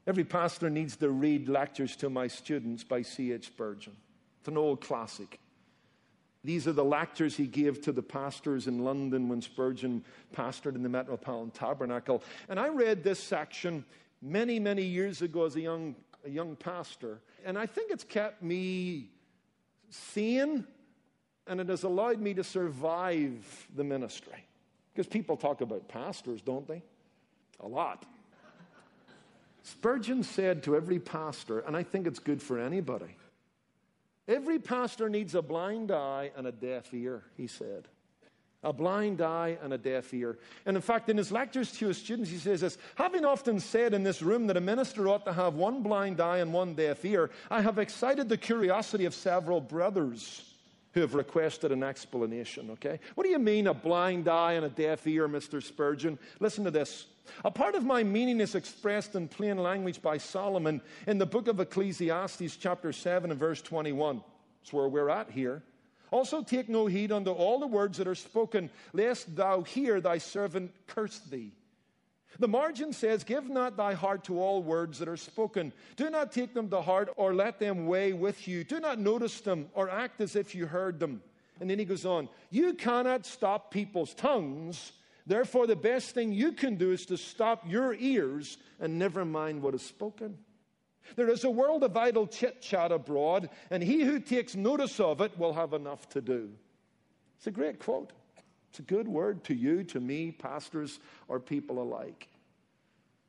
Every 0.06 0.24
pastor 0.24 0.68
needs 0.68 0.94
to 0.96 1.08
read 1.08 1.48
Lectures 1.48 1.96
to 1.96 2.10
My 2.10 2.26
Students 2.26 2.84
by 2.84 3.00
C.H. 3.00 3.46
Spurgeon. 3.46 3.96
It's 4.40 4.48
an 4.48 4.58
old 4.58 4.82
classic. 4.82 5.40
These 6.44 6.68
are 6.68 6.72
the 6.72 6.84
lectures 6.84 7.34
he 7.34 7.46
gave 7.46 7.80
to 7.80 7.92
the 7.92 8.02
pastors 8.02 8.66
in 8.66 8.84
London 8.84 9.30
when 9.30 9.40
Spurgeon 9.40 10.04
pastored 10.36 10.74
in 10.74 10.82
the 10.82 10.88
Metropolitan 10.90 11.50
Tabernacle. 11.50 12.22
And 12.50 12.60
I 12.60 12.68
read 12.68 13.02
this 13.02 13.18
section 13.18 13.86
many, 14.20 14.58
many 14.58 14.82
years 14.82 15.22
ago 15.22 15.44
as 15.44 15.56
a 15.56 15.60
young, 15.60 15.94
a 16.24 16.30
young 16.30 16.56
pastor. 16.56 17.20
And 17.44 17.58
I 17.58 17.66
think 17.66 17.90
it's 17.90 18.04
kept 18.04 18.42
me 18.42 19.10
sane 19.90 20.66
and 21.46 21.60
it 21.60 21.68
has 21.68 21.82
allowed 21.82 22.20
me 22.20 22.34
to 22.34 22.44
survive 22.44 23.66
the 23.74 23.84
ministry. 23.84 24.44
Because 24.92 25.06
people 25.06 25.36
talk 25.36 25.60
about 25.60 25.88
pastors, 25.88 26.42
don't 26.42 26.66
they? 26.66 26.82
A 27.60 27.66
lot. 27.66 28.04
Spurgeon 29.62 30.22
said 30.22 30.62
to 30.64 30.76
every 30.76 30.98
pastor, 30.98 31.60
and 31.60 31.76
I 31.76 31.82
think 31.82 32.06
it's 32.06 32.18
good 32.18 32.42
for 32.42 32.58
anybody 32.58 33.16
Every 34.28 34.58
pastor 34.58 35.08
needs 35.08 35.34
a 35.34 35.40
blind 35.40 35.90
eye 35.90 36.30
and 36.36 36.46
a 36.46 36.52
deaf 36.52 36.92
ear, 36.92 37.22
he 37.38 37.46
said. 37.46 37.88
A 38.64 38.72
blind 38.72 39.20
eye 39.20 39.56
and 39.62 39.72
a 39.72 39.78
deaf 39.78 40.12
ear. 40.12 40.36
And 40.66 40.76
in 40.76 40.82
fact, 40.82 41.08
in 41.08 41.16
his 41.16 41.30
lectures 41.30 41.70
to 41.72 41.88
his 41.88 41.98
students, 41.98 42.30
he 42.30 42.38
says 42.38 42.60
this 42.60 42.76
Having 42.96 43.24
often 43.24 43.60
said 43.60 43.94
in 43.94 44.02
this 44.02 44.20
room 44.20 44.48
that 44.48 44.56
a 44.56 44.60
minister 44.60 45.08
ought 45.08 45.24
to 45.26 45.32
have 45.32 45.54
one 45.54 45.82
blind 45.82 46.20
eye 46.20 46.38
and 46.38 46.52
one 46.52 46.74
deaf 46.74 47.04
ear, 47.04 47.30
I 47.50 47.62
have 47.62 47.78
excited 47.78 48.28
the 48.28 48.36
curiosity 48.36 49.04
of 49.04 49.14
several 49.14 49.60
brothers 49.60 50.54
who 50.92 51.00
have 51.02 51.14
requested 51.14 51.70
an 51.70 51.84
explanation, 51.84 52.70
okay? 52.72 52.98
What 53.14 53.24
do 53.24 53.30
you 53.30 53.38
mean, 53.38 53.68
a 53.68 53.74
blind 53.74 54.26
eye 54.26 54.54
and 54.54 54.64
a 54.64 54.70
deaf 54.70 55.06
ear, 55.06 55.28
Mr. 55.28 55.62
Spurgeon? 55.62 56.18
Listen 56.40 56.64
to 56.64 56.72
this. 56.72 57.06
A 57.44 57.50
part 57.50 57.76
of 57.76 57.84
my 57.84 58.02
meaning 58.02 58.40
is 58.40 58.56
expressed 58.56 59.14
in 59.14 59.28
plain 59.28 59.58
language 59.58 60.02
by 60.02 60.18
Solomon 60.18 60.80
in 61.06 61.18
the 61.18 61.26
book 61.26 61.46
of 61.46 61.60
Ecclesiastes, 61.60 62.56
chapter 62.56 62.92
7, 62.92 63.30
and 63.30 63.38
verse 63.38 63.62
21. 63.62 64.22
That's 64.60 64.72
where 64.72 64.88
we're 64.88 65.10
at 65.10 65.30
here. 65.30 65.62
Also, 66.10 66.42
take 66.42 66.68
no 66.68 66.86
heed 66.86 67.12
unto 67.12 67.30
all 67.30 67.58
the 67.58 67.66
words 67.66 67.98
that 67.98 68.08
are 68.08 68.14
spoken, 68.14 68.70
lest 68.92 69.34
thou 69.36 69.62
hear 69.62 70.00
thy 70.00 70.18
servant 70.18 70.72
curse 70.86 71.18
thee. 71.18 71.52
The 72.38 72.48
margin 72.48 72.92
says, 72.92 73.24
Give 73.24 73.48
not 73.48 73.76
thy 73.76 73.94
heart 73.94 74.24
to 74.24 74.40
all 74.40 74.62
words 74.62 74.98
that 74.98 75.08
are 75.08 75.16
spoken. 75.16 75.72
Do 75.96 76.08
not 76.10 76.32
take 76.32 76.54
them 76.54 76.68
to 76.70 76.80
heart 76.80 77.12
or 77.16 77.34
let 77.34 77.58
them 77.58 77.86
weigh 77.86 78.12
with 78.12 78.46
you. 78.46 78.64
Do 78.64 78.80
not 78.80 78.98
notice 78.98 79.40
them 79.40 79.68
or 79.74 79.90
act 79.90 80.20
as 80.20 80.36
if 80.36 80.54
you 80.54 80.66
heard 80.66 81.00
them. 81.00 81.22
And 81.60 81.68
then 81.68 81.78
he 81.78 81.84
goes 81.84 82.06
on, 82.06 82.28
You 82.50 82.74
cannot 82.74 83.26
stop 83.26 83.70
people's 83.70 84.14
tongues, 84.14 84.92
Therefore, 85.28 85.66
the 85.66 85.76
best 85.76 86.14
thing 86.14 86.32
you 86.32 86.52
can 86.52 86.76
do 86.76 86.90
is 86.90 87.04
to 87.06 87.18
stop 87.18 87.70
your 87.70 87.92
ears 87.94 88.56
and 88.80 88.98
never 88.98 89.26
mind 89.26 89.60
what 89.60 89.74
is 89.74 89.82
spoken. 89.82 90.38
There 91.16 91.28
is 91.28 91.44
a 91.44 91.50
world 91.50 91.84
of 91.84 91.96
idle 91.96 92.26
chit 92.26 92.60
chat 92.60 92.92
abroad, 92.92 93.50
and 93.70 93.82
he 93.82 94.02
who 94.02 94.20
takes 94.20 94.54
notice 94.54 95.00
of 95.00 95.20
it 95.20 95.38
will 95.38 95.52
have 95.52 95.72
enough 95.72 96.08
to 96.10 96.20
do. 96.20 96.50
It's 97.36 97.46
a 97.46 97.52
great 97.52 97.78
quote. 97.78 98.12
It's 98.70 98.80
a 98.80 98.82
good 98.82 99.08
word 99.08 99.44
to 99.44 99.54
you, 99.54 99.84
to 99.84 100.00
me, 100.00 100.30
pastors, 100.30 101.00
or 101.26 101.40
people 101.40 101.82
alike. 101.82 102.28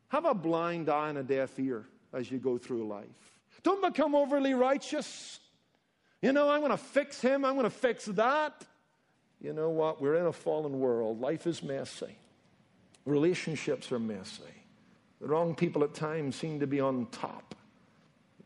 Have 0.09 0.25
a 0.25 0.33
blind 0.33 0.89
eye 0.89 1.09
and 1.09 1.17
a 1.17 1.23
deaf 1.23 1.57
ear 1.59 1.85
as 2.13 2.29
you 2.29 2.39
go 2.39 2.57
through 2.57 2.87
life. 2.87 3.05
Don't 3.63 3.81
become 3.81 4.15
overly 4.15 4.53
righteous. 4.53 5.39
You 6.21 6.33
know, 6.33 6.49
I'm 6.49 6.59
going 6.59 6.71
to 6.71 6.77
fix 6.77 7.21
him, 7.21 7.45
I'm 7.45 7.53
going 7.53 7.63
to 7.63 7.69
fix 7.69 8.05
that. 8.05 8.65
You 9.39 9.53
know 9.53 9.69
what? 9.69 10.01
We're 10.01 10.15
in 10.15 10.25
a 10.25 10.33
fallen 10.33 10.79
world. 10.79 11.21
Life 11.21 11.47
is 11.47 11.63
messy, 11.63 12.17
relationships 13.05 13.91
are 13.91 13.99
messy. 13.99 14.43
The 15.21 15.27
wrong 15.27 15.53
people 15.53 15.83
at 15.83 15.93
times 15.93 16.35
seem 16.35 16.61
to 16.61 16.67
be 16.67 16.79
on 16.79 17.07
top. 17.11 17.55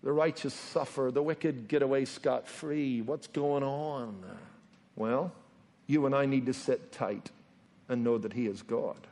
The 0.04 0.12
righteous 0.12 0.54
suffer, 0.54 1.12
the 1.14 1.24
wicked 1.24 1.68
get 1.70 1.82
away 1.82 2.04
scot 2.06 2.48
free. 2.48 3.02
What's 3.02 3.28
going 3.28 3.64
on? 3.64 4.22
Well, 4.98 5.32
you 5.88 6.06
and 6.06 6.14
I 6.14 6.26
need 6.26 6.46
to 6.48 6.54
sit 6.54 6.92
tight 6.92 7.32
and 7.88 8.04
know 8.04 8.18
that 8.18 8.34
He 8.34 8.48
is 8.48 8.62
God. 8.62 9.08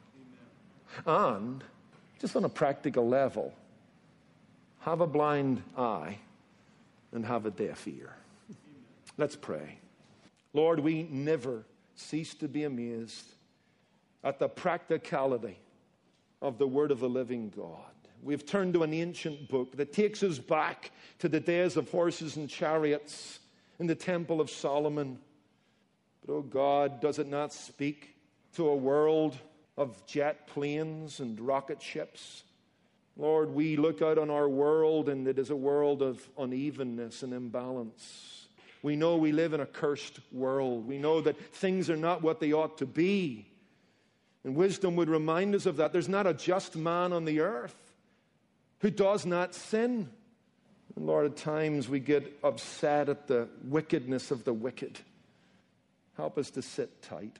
Amen. 1.07 1.33
And 1.33 1.63
just 2.19 2.35
on 2.35 2.43
a 2.43 2.49
practical 2.49 3.07
level, 3.07 3.53
have 4.79 4.99
a 4.99 5.07
blind 5.07 5.63
eye 5.77 6.17
and 7.13 7.25
have 7.25 7.45
a 7.45 7.51
deaf 7.51 7.87
ear. 7.87 8.13
Let's 9.17 9.35
pray. 9.35 9.77
Lord, 10.53 10.79
we 10.79 11.03
never 11.03 11.63
cease 11.95 12.33
to 12.35 12.47
be 12.47 12.63
amazed 12.63 13.25
at 14.23 14.39
the 14.39 14.49
practicality 14.49 15.57
of 16.41 16.57
the 16.57 16.67
Word 16.67 16.91
of 16.91 16.99
the 16.99 17.09
living 17.09 17.51
God. 17.55 17.77
We've 18.23 18.45
turned 18.45 18.75
to 18.75 18.83
an 18.83 18.93
ancient 18.93 19.47
book 19.47 19.77
that 19.77 19.93
takes 19.93 20.21
us 20.21 20.37
back 20.37 20.91
to 21.19 21.29
the 21.29 21.39
days 21.39 21.75
of 21.75 21.89
horses 21.89 22.35
and 22.35 22.47
chariots 22.47 23.39
in 23.79 23.87
the 23.87 23.95
Temple 23.95 24.39
of 24.39 24.49
Solomon. 24.51 25.17
But, 26.25 26.33
oh 26.33 26.41
God, 26.41 27.01
does 27.01 27.17
it 27.17 27.27
not 27.27 27.51
speak 27.51 28.15
to 28.55 28.67
a 28.67 28.75
world 28.75 29.37
of 29.75 30.05
jet 30.05 30.45
planes 30.47 31.19
and 31.19 31.39
rocket 31.39 31.81
ships? 31.81 32.43
Lord, 33.17 33.49
we 33.49 33.75
look 33.75 34.03
out 34.03 34.19
on 34.19 34.29
our 34.29 34.47
world 34.47 35.09
and 35.09 35.27
it 35.27 35.39
is 35.39 35.49
a 35.49 35.55
world 35.55 36.03
of 36.03 36.27
unevenness 36.37 37.23
and 37.23 37.33
imbalance. 37.33 38.47
We 38.83 38.95
know 38.95 39.17
we 39.17 39.31
live 39.31 39.53
in 39.53 39.61
a 39.61 39.65
cursed 39.65 40.19
world. 40.31 40.87
We 40.87 40.99
know 40.99 41.21
that 41.21 41.39
things 41.55 41.89
are 41.89 41.97
not 41.97 42.21
what 42.21 42.39
they 42.39 42.53
ought 42.53 42.77
to 42.79 42.85
be. 42.85 43.47
And 44.43 44.55
wisdom 44.55 44.95
would 44.95 45.09
remind 45.09 45.55
us 45.55 45.65
of 45.65 45.77
that. 45.77 45.91
There's 45.91 46.09
not 46.09 46.27
a 46.27 46.33
just 46.33 46.75
man 46.75 47.13
on 47.13 47.25
the 47.25 47.41
earth 47.41 47.90
who 48.81 48.89
does 48.89 49.25
not 49.25 49.55
sin. 49.55 50.09
And 50.95 51.05
Lord, 51.07 51.25
at 51.25 51.37
times 51.37 51.87
we 51.87 51.99
get 51.99 52.39
upset 52.43 53.09
at 53.09 53.27
the 53.27 53.47
wickedness 53.63 54.31
of 54.31 54.43
the 54.43 54.53
wicked. 54.53 54.99
Help 56.17 56.37
us 56.37 56.51
to 56.51 56.61
sit 56.61 57.01
tight. 57.01 57.39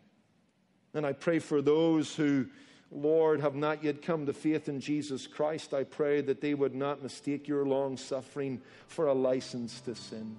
And 0.94 1.06
I 1.06 1.14
pray 1.14 1.40
for 1.40 1.62
those 1.62 2.16
who, 2.16 2.48
Lord, 2.92 3.42
have 3.42 3.56
not 3.56 3.84
yet 3.84 4.02
come 4.02 4.26
to 4.26 4.34
faith 4.34 4.70
in 4.70 4.80
Jesus 4.80 5.28
Christ. 5.28 5.74
I 5.74 5.84
pray 5.84 6.22
that 6.22 6.42
they 6.42 6.54
would 6.54 6.76
not 6.76 7.04
mistake 7.04 7.48
your 7.48 7.66
long 7.66 7.98
suffering 7.98 8.62
for 8.88 9.08
a 9.08 9.14
license 9.14 9.82
to 9.82 9.96
sin. 9.96 10.38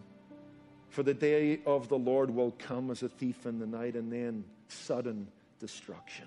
For 0.90 1.02
the 1.02 1.14
day 1.14 1.60
of 1.66 1.88
the 1.88 1.98
Lord 1.98 2.30
will 2.30 2.52
come 2.58 2.90
as 2.90 3.02
a 3.02 3.08
thief 3.08 3.46
in 3.46 3.58
the 3.58 3.66
night 3.66 3.94
and 3.94 4.12
then 4.12 4.44
sudden 4.68 5.26
destruction. 5.58 6.26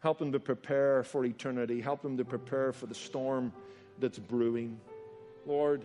Help 0.00 0.18
them 0.18 0.32
to 0.32 0.40
prepare 0.40 1.02
for 1.02 1.24
eternity. 1.24 1.80
Help 1.80 2.02
them 2.02 2.16
to 2.16 2.24
prepare 2.24 2.72
for 2.72 2.86
the 2.86 2.94
storm 2.94 3.52
that's 3.98 4.18
brewing. 4.18 4.78
Lord, 5.46 5.84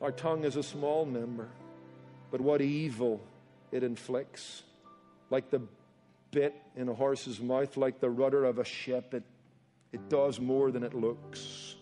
our 0.00 0.12
tongue 0.12 0.44
is 0.44 0.56
a 0.56 0.62
small 0.62 1.04
member, 1.04 1.48
but 2.30 2.40
what 2.40 2.60
evil 2.60 3.20
it 3.72 3.82
inflicts. 3.82 4.62
Like 5.30 5.50
the 5.50 5.62
bit 6.30 6.54
in 6.76 6.88
a 6.88 6.94
horse's 6.94 7.40
mouth, 7.40 7.76
like 7.76 8.00
the 8.00 8.10
rudder 8.10 8.44
of 8.44 8.58
a 8.58 8.64
ship, 8.64 9.14
it, 9.14 9.24
it 9.92 10.08
does 10.08 10.40
more 10.40 10.70
than 10.70 10.82
it 10.82 10.94
looks. 10.94 11.76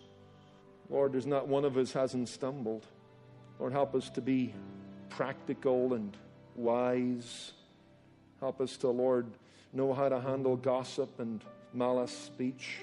Lord, 0.89 1.13
there's 1.13 1.27
not 1.27 1.47
one 1.47 1.65
of 1.65 1.77
us 1.77 1.91
hasn't 1.91 2.29
stumbled. 2.29 2.85
Lord, 3.59 3.73
help 3.73 3.95
us 3.95 4.09
to 4.11 4.21
be 4.21 4.53
practical 5.09 5.93
and 5.93 6.15
wise. 6.55 7.53
Help 8.39 8.61
us 8.61 8.77
to, 8.77 8.89
Lord, 8.89 9.27
know 9.73 9.93
how 9.93 10.09
to 10.09 10.19
handle 10.19 10.55
gossip 10.55 11.19
and 11.19 11.43
malice 11.73 12.11
speech. 12.11 12.79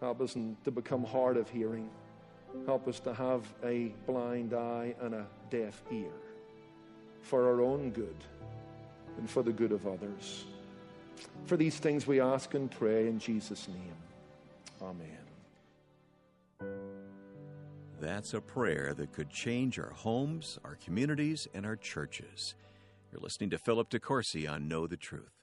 Help 0.00 0.20
us 0.20 0.36
to 0.64 0.70
become 0.70 1.04
hard 1.04 1.36
of 1.36 1.48
hearing. 1.50 1.88
Help 2.66 2.88
us 2.88 3.00
to 3.00 3.12
have 3.12 3.42
a 3.64 3.92
blind 4.06 4.54
eye 4.54 4.94
and 5.00 5.14
a 5.14 5.26
deaf 5.50 5.82
ear 5.90 6.12
for 7.22 7.46
our 7.46 7.60
own 7.60 7.90
good 7.90 8.16
and 9.18 9.28
for 9.28 9.42
the 9.42 9.52
good 9.52 9.72
of 9.72 9.86
others. 9.86 10.44
For 11.44 11.56
these 11.56 11.78
things 11.78 12.06
we 12.06 12.20
ask 12.20 12.54
and 12.54 12.70
pray 12.70 13.08
in 13.08 13.18
Jesus' 13.18 13.68
name. 13.68 13.94
Amen. 14.80 15.18
That's 18.00 18.32
a 18.32 18.40
prayer 18.40 18.94
that 18.96 19.12
could 19.12 19.28
change 19.28 19.78
our 19.78 19.90
homes, 19.90 20.58
our 20.64 20.76
communities, 20.76 21.48
and 21.52 21.66
our 21.66 21.74
churches. 21.74 22.54
You're 23.10 23.20
listening 23.20 23.50
to 23.50 23.58
Philip 23.58 23.90
DeCourcy 23.90 24.48
on 24.48 24.68
Know 24.68 24.86
the 24.86 24.96
Truth. 24.96 25.37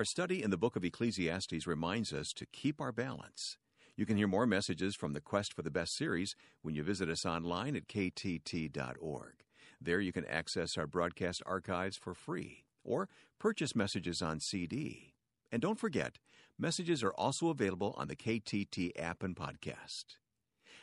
Our 0.00 0.04
study 0.06 0.42
in 0.42 0.48
the 0.48 0.56
book 0.56 0.76
of 0.76 0.82
Ecclesiastes 0.82 1.66
reminds 1.66 2.10
us 2.10 2.32
to 2.32 2.46
keep 2.46 2.80
our 2.80 2.90
balance. 2.90 3.58
You 3.96 4.06
can 4.06 4.16
hear 4.16 4.26
more 4.28 4.46
messages 4.46 4.96
from 4.96 5.12
the 5.12 5.20
Quest 5.20 5.52
for 5.52 5.60
the 5.60 5.70
Best 5.70 5.94
series 5.94 6.34
when 6.62 6.74
you 6.74 6.82
visit 6.82 7.10
us 7.10 7.26
online 7.26 7.76
at 7.76 7.86
ktt.org. 7.86 9.34
There 9.78 10.00
you 10.00 10.10
can 10.10 10.24
access 10.24 10.78
our 10.78 10.86
broadcast 10.86 11.42
archives 11.44 11.98
for 11.98 12.14
free 12.14 12.64
or 12.82 13.10
purchase 13.38 13.76
messages 13.76 14.22
on 14.22 14.40
CD. 14.40 15.12
And 15.52 15.60
don't 15.60 15.78
forget, 15.78 16.16
messages 16.58 17.02
are 17.02 17.12
also 17.12 17.50
available 17.50 17.94
on 17.98 18.08
the 18.08 18.16
KTT 18.16 18.98
app 18.98 19.22
and 19.22 19.36
podcast. 19.36 20.16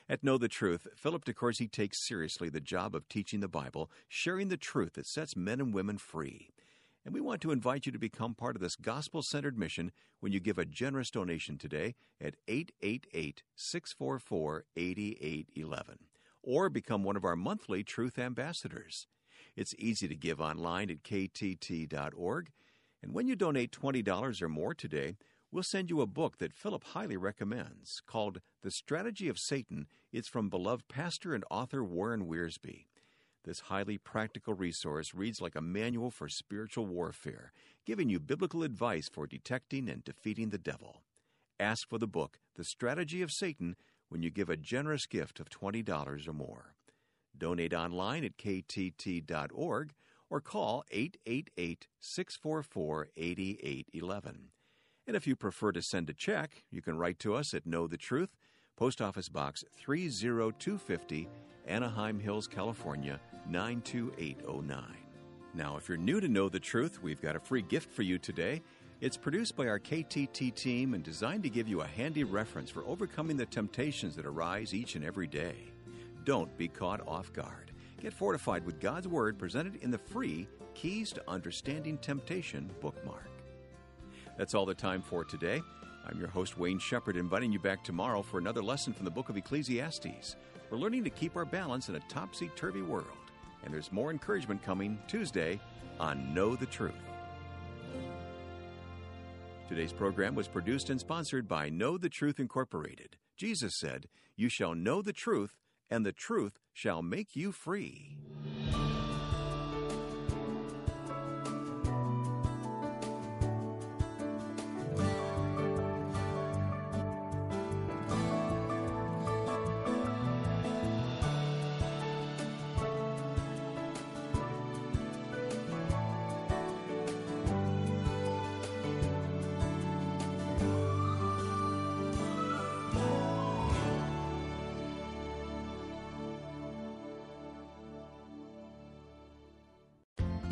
At 0.07 0.23
Know 0.23 0.37
the 0.37 0.47
Truth, 0.47 0.89
Philip 0.95 1.25
DeCourcy 1.25 1.71
takes 1.71 2.07
seriously 2.07 2.49
the 2.49 2.61
job 2.61 2.93
of 2.93 3.09
teaching 3.09 3.39
the 3.39 3.47
Bible, 3.47 3.89
sharing 4.07 4.49
the 4.49 4.57
truth 4.57 4.93
that 4.93 5.07
sets 5.07 5.35
men 5.35 5.59
and 5.59 5.73
women 5.73 5.97
free. 5.97 6.49
And 7.07 7.13
we 7.13 7.21
want 7.21 7.39
to 7.43 7.51
invite 7.51 7.85
you 7.85 7.93
to 7.93 7.97
become 7.97 8.35
part 8.35 8.57
of 8.57 8.61
this 8.61 8.75
gospel 8.75 9.21
centered 9.21 9.57
mission 9.57 9.93
when 10.19 10.33
you 10.33 10.41
give 10.41 10.57
a 10.57 10.65
generous 10.65 11.09
donation 11.09 11.57
today 11.57 11.95
at 12.19 12.35
888 12.49 13.43
644 13.55 14.65
8811 14.75 15.99
or 16.43 16.69
become 16.69 17.05
one 17.05 17.15
of 17.15 17.23
our 17.23 17.37
monthly 17.37 17.81
Truth 17.81 18.19
Ambassadors. 18.19 19.07
It's 19.55 19.73
easy 19.79 20.09
to 20.09 20.17
give 20.17 20.41
online 20.41 20.89
at 20.89 21.03
ktt.org. 21.03 22.51
And 23.01 23.13
when 23.13 23.29
you 23.29 23.37
donate 23.37 23.71
$20 23.71 24.41
or 24.41 24.49
more 24.49 24.73
today, 24.73 25.15
we'll 25.49 25.63
send 25.63 25.89
you 25.89 26.01
a 26.01 26.07
book 26.07 26.39
that 26.39 26.51
Philip 26.51 26.83
highly 26.83 27.15
recommends 27.15 28.01
called 28.05 28.41
The 28.63 28.71
Strategy 28.71 29.29
of 29.29 29.39
Satan. 29.39 29.87
It's 30.11 30.27
from 30.27 30.49
beloved 30.49 30.89
pastor 30.89 31.33
and 31.33 31.45
author 31.49 31.85
Warren 31.85 32.27
Wiersbe. 32.27 32.87
This 33.47 33.61
highly 33.61 33.97
practical 33.97 34.53
resource 34.53 35.13
reads 35.13 35.39
like 35.39 35.55
a 35.55 35.61
manual 35.61 36.11
for 36.11 36.27
spiritual 36.27 36.85
warfare, 36.85 37.53
giving 37.85 38.09
you 38.09 38.19
biblical 38.19 38.61
advice 38.61 39.07
for 39.07 39.25
detecting 39.25 39.87
and 39.87 40.03
defeating 40.03 40.49
the 40.49 40.57
devil. 40.57 41.03
Ask 41.57 41.87
for 41.87 41.97
the 41.97 42.07
book, 42.07 42.39
The 42.57 42.65
Strategy 42.65 43.21
of 43.21 43.31
Satan, 43.31 43.77
when 44.09 44.21
you 44.21 44.29
give 44.31 44.49
a 44.49 44.57
generous 44.57 45.05
gift 45.05 45.39
of 45.39 45.49
$20 45.49 46.27
or 46.27 46.33
more. 46.33 46.73
Donate 47.37 47.73
online 47.73 48.25
at 48.25 48.37
ktt.org 48.37 49.93
or 50.29 50.41
call 50.41 50.83
888 50.91 51.87
644 52.01 53.07
8811. 53.15 54.49
And 55.07 55.15
if 55.15 55.25
you 55.25 55.37
prefer 55.37 55.71
to 55.71 55.81
send 55.81 56.09
a 56.09 56.13
check, 56.13 56.65
you 56.69 56.81
can 56.81 56.97
write 56.97 57.19
to 57.19 57.33
us 57.33 57.53
at 57.53 57.65
Know 57.65 57.87
the 57.87 57.95
Truth, 57.95 58.35
Post 58.77 59.01
Office 59.01 59.27
Box 59.27 59.65
30250, 59.75 61.27
Anaheim 61.65 62.19
Hills, 62.19 62.45
California 62.45 63.19
92809. 63.49 64.83
Now, 65.55 65.77
if 65.77 65.89
you're 65.89 65.97
new 65.97 66.21
to 66.21 66.27
Know 66.27 66.47
the 66.47 66.59
Truth, 66.59 67.01
we've 67.01 67.19
got 67.19 67.35
a 67.35 67.39
free 67.39 67.63
gift 67.63 67.91
for 67.91 68.03
you 68.03 68.19
today. 68.19 68.61
It's 69.01 69.17
produced 69.17 69.55
by 69.55 69.67
our 69.67 69.79
KTT 69.79 70.53
team 70.53 70.93
and 70.93 71.03
designed 71.03 71.41
to 71.41 71.49
give 71.49 71.67
you 71.67 71.81
a 71.81 71.87
handy 71.87 72.23
reference 72.23 72.69
for 72.69 72.85
overcoming 72.85 73.35
the 73.35 73.47
temptations 73.47 74.15
that 74.15 74.27
arise 74.27 74.75
each 74.75 74.93
and 74.93 75.03
every 75.03 75.25
day. 75.25 75.55
Don't 76.23 76.55
be 76.55 76.67
caught 76.67 77.01
off 77.07 77.33
guard. 77.33 77.71
Get 77.99 78.13
fortified 78.13 78.63
with 78.63 78.79
God's 78.79 79.07
Word 79.07 79.39
presented 79.39 79.77
in 79.77 79.89
the 79.89 79.97
free 79.97 80.47
Keys 80.75 81.11
to 81.13 81.23
Understanding 81.27 81.97
Temptation 81.97 82.69
bookmark. 82.79 83.31
That's 84.37 84.53
all 84.53 84.67
the 84.67 84.75
time 84.75 85.01
for 85.01 85.25
today. 85.25 85.63
I'm 86.09 86.19
your 86.19 86.29
host, 86.29 86.57
Wayne 86.57 86.79
Shepherd, 86.79 87.17
inviting 87.17 87.51
you 87.51 87.59
back 87.59 87.83
tomorrow 87.83 88.21
for 88.21 88.37
another 88.37 88.63
lesson 88.63 88.93
from 88.93 89.03
the 89.03 89.11
book 89.11 89.27
of 89.27 89.35
Ecclesiastes. 89.35 90.37
We're 90.71 90.77
learning 90.77 91.03
to 91.03 91.09
keep 91.09 91.35
our 91.35 91.43
balance 91.43 91.89
in 91.89 91.95
a 91.95 91.99
topsy 92.07 92.49
turvy 92.55 92.81
world. 92.81 93.07
And 93.65 93.73
there's 93.73 93.91
more 93.91 94.09
encouragement 94.09 94.63
coming 94.63 94.99
Tuesday 95.09 95.59
on 95.99 96.33
Know 96.33 96.55
the 96.55 96.65
Truth. 96.65 96.93
Today's 99.67 99.91
program 99.91 100.33
was 100.33 100.47
produced 100.47 100.89
and 100.89 100.99
sponsored 100.99 101.45
by 101.45 101.67
Know 101.67 101.97
the 101.97 102.09
Truth 102.09 102.39
Incorporated. 102.39 103.17
Jesus 103.35 103.75
said, 103.75 104.07
You 104.37 104.47
shall 104.47 104.75
know 104.75 105.01
the 105.01 105.11
truth, 105.11 105.57
and 105.89 106.05
the 106.05 106.13
truth 106.13 106.57
shall 106.71 107.01
make 107.01 107.35
you 107.35 107.51
free. 107.51 108.15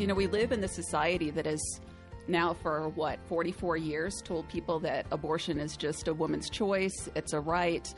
You 0.06 0.10
know, 0.10 0.14
we 0.14 0.28
live 0.28 0.52
in 0.52 0.60
the 0.60 0.68
society 0.68 1.30
that 1.30 1.46
has 1.46 1.80
now, 2.28 2.54
for 2.54 2.90
what, 2.90 3.18
44 3.26 3.76
years, 3.76 4.22
told 4.22 4.48
people 4.48 4.78
that 4.78 5.04
abortion 5.10 5.58
is 5.58 5.76
just 5.76 6.06
a 6.06 6.14
woman's 6.14 6.48
choice, 6.48 7.08
it's 7.16 7.32
a 7.32 7.40
right, 7.40 7.92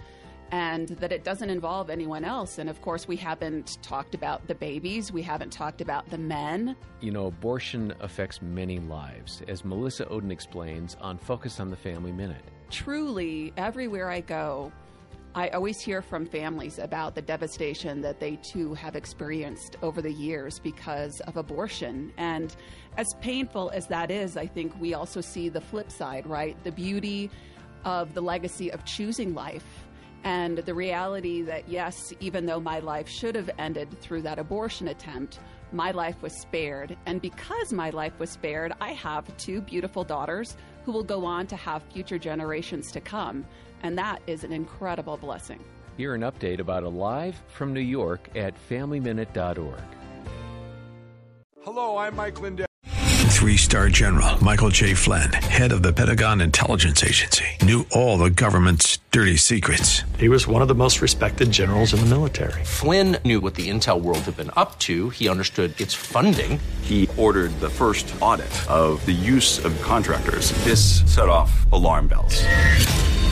and 0.51 0.89
that 0.89 1.13
it 1.13 1.23
doesn't 1.23 1.51
involve 1.51 1.91
anyone 1.91 2.25
else. 2.25 2.57
And 2.57 2.71
of 2.71 2.81
course, 2.81 3.07
we 3.07 3.17
haven't 3.17 3.77
talked 3.83 4.15
about 4.15 4.47
the 4.47 4.55
babies, 4.55 5.13
we 5.13 5.21
haven't 5.21 5.53
talked 5.53 5.83
about 5.83 6.09
the 6.09 6.17
men. 6.17 6.77
You 7.03 7.11
know, 7.11 7.27
abortion 7.27 7.93
affects 8.01 8.41
many 8.41 8.79
lives, 8.79 9.43
as 9.47 9.63
Melissa 9.63 10.07
Ohden 10.07 10.31
explains 10.31 10.97
on 11.03 11.19
Focus 11.19 11.61
on 11.61 11.69
the 11.69 11.77
Family 11.77 12.13
Minute. 12.13 12.43
Truly, 12.71 13.53
everywhere 13.59 14.09
I 14.09 14.23
go, 14.23 14.73
I 15.39 15.51
always 15.51 15.81
hear 15.81 16.03
from 16.03 16.27
families 16.27 16.81
about 16.81 17.15
the 17.15 17.23
devastation 17.23 18.01
that 18.01 18.19
they 18.19 18.41
too 18.43 18.75
have 18.75 18.97
experienced 18.97 19.77
over 19.83 20.03
the 20.03 20.11
years 20.11 20.59
because 20.59 21.21
of 21.21 21.37
abortion. 21.37 22.13
And 22.17 22.57
as 22.97 23.07
painful 23.21 23.71
as 23.71 23.87
that 23.87 24.11
is, 24.11 24.37
I 24.37 24.49
think 24.49 24.73
we 24.81 24.95
also 24.95 25.21
see 25.21 25.49
the 25.49 25.61
flip 25.61 25.93
side, 25.93 26.27
right? 26.27 26.57
The 26.65 26.73
beauty 26.73 27.31
of 27.85 28.15
the 28.15 28.21
legacy 28.21 28.73
of 28.73 28.85
choosing 28.85 29.33
life 29.33 29.85
and 30.25 30.59
the 30.59 30.75
reality 30.75 31.43
that, 31.43 31.69
yes, 31.69 32.13
even 32.19 32.45
though 32.45 32.59
my 32.59 32.81
life 32.81 33.09
should 33.09 33.37
have 33.37 33.49
ended 33.59 33.97
through 34.01 34.23
that 34.23 34.41
abortion 34.41 34.89
attempt, 34.89 35.39
my 35.71 35.93
life 35.93 36.21
was 36.21 36.33
spared. 36.33 36.97
And 37.07 37.23
because 37.23 37.73
my 37.73 37.91
life 37.91 38.19
was 38.19 38.31
spared, 38.31 38.73
I 38.81 38.91
have 38.95 39.37
two 39.37 39.61
beautiful 39.61 40.03
daughters 40.03 40.57
who 40.85 40.91
will 40.91 41.05
go 41.05 41.25
on 41.25 41.47
to 41.47 41.55
have 41.55 41.85
future 41.93 42.19
generations 42.19 42.91
to 42.91 43.01
come. 43.01 43.47
And 43.83 43.97
that 43.99 44.23
is 44.27 44.45
an 44.45 44.53
incredible 44.53 45.17
blessing. 45.17 45.61
Hear 45.97 46.15
an 46.15 46.23
update 46.23 46.61
about 46.61 46.85
Alive 46.85 47.41
from 47.49 47.73
New 47.73 47.81
York 47.81 48.29
at 48.37 48.55
FamilyMinute.org. 48.71 49.81
Hello, 51.65 51.97
I'm 51.97 52.17
Mike 52.17 52.41
Lindell. 52.41 52.69
Three 53.29 53.57
star 53.57 53.89
general 53.89 54.43
Michael 54.43 54.69
J. 54.71 54.95
Flynn, 54.95 55.33
head 55.33 55.71
of 55.71 55.83
the 55.83 55.93
Pentagon 55.93 56.41
Intelligence 56.41 57.05
Agency, 57.05 57.45
knew 57.63 57.87
all 57.93 58.19
the 58.19 58.31
government's 58.31 58.99
dirty 59.13 59.37
secrets. 59.37 60.03
He 60.19 60.29
was 60.29 60.49
one 60.49 60.61
of 60.61 60.67
the 60.67 60.75
most 60.75 61.01
respected 61.01 61.51
generals 61.51 61.95
in 61.95 62.01
the 62.01 62.07
military. 62.07 62.65
Flynn 62.65 63.17
knew 63.25 63.41
what 63.41 63.55
the 63.55 63.71
intel 63.71 64.01
world 64.01 64.19
had 64.19 64.37
been 64.37 64.51
up 64.57 64.79
to, 64.81 65.11
he 65.11 65.29
understood 65.29 65.81
its 65.81 65.95
funding. 65.95 66.59
He 66.83 67.09
ordered 67.17 67.53
the 67.61 67.71
first 67.71 68.13
audit 68.21 68.53
of 68.69 69.05
the 69.07 69.13
use 69.13 69.65
of 69.65 69.81
contractors. 69.83 70.51
This 70.65 71.03
set 71.13 71.29
off 71.29 71.71
alarm 71.71 72.09
bells. 72.09 72.43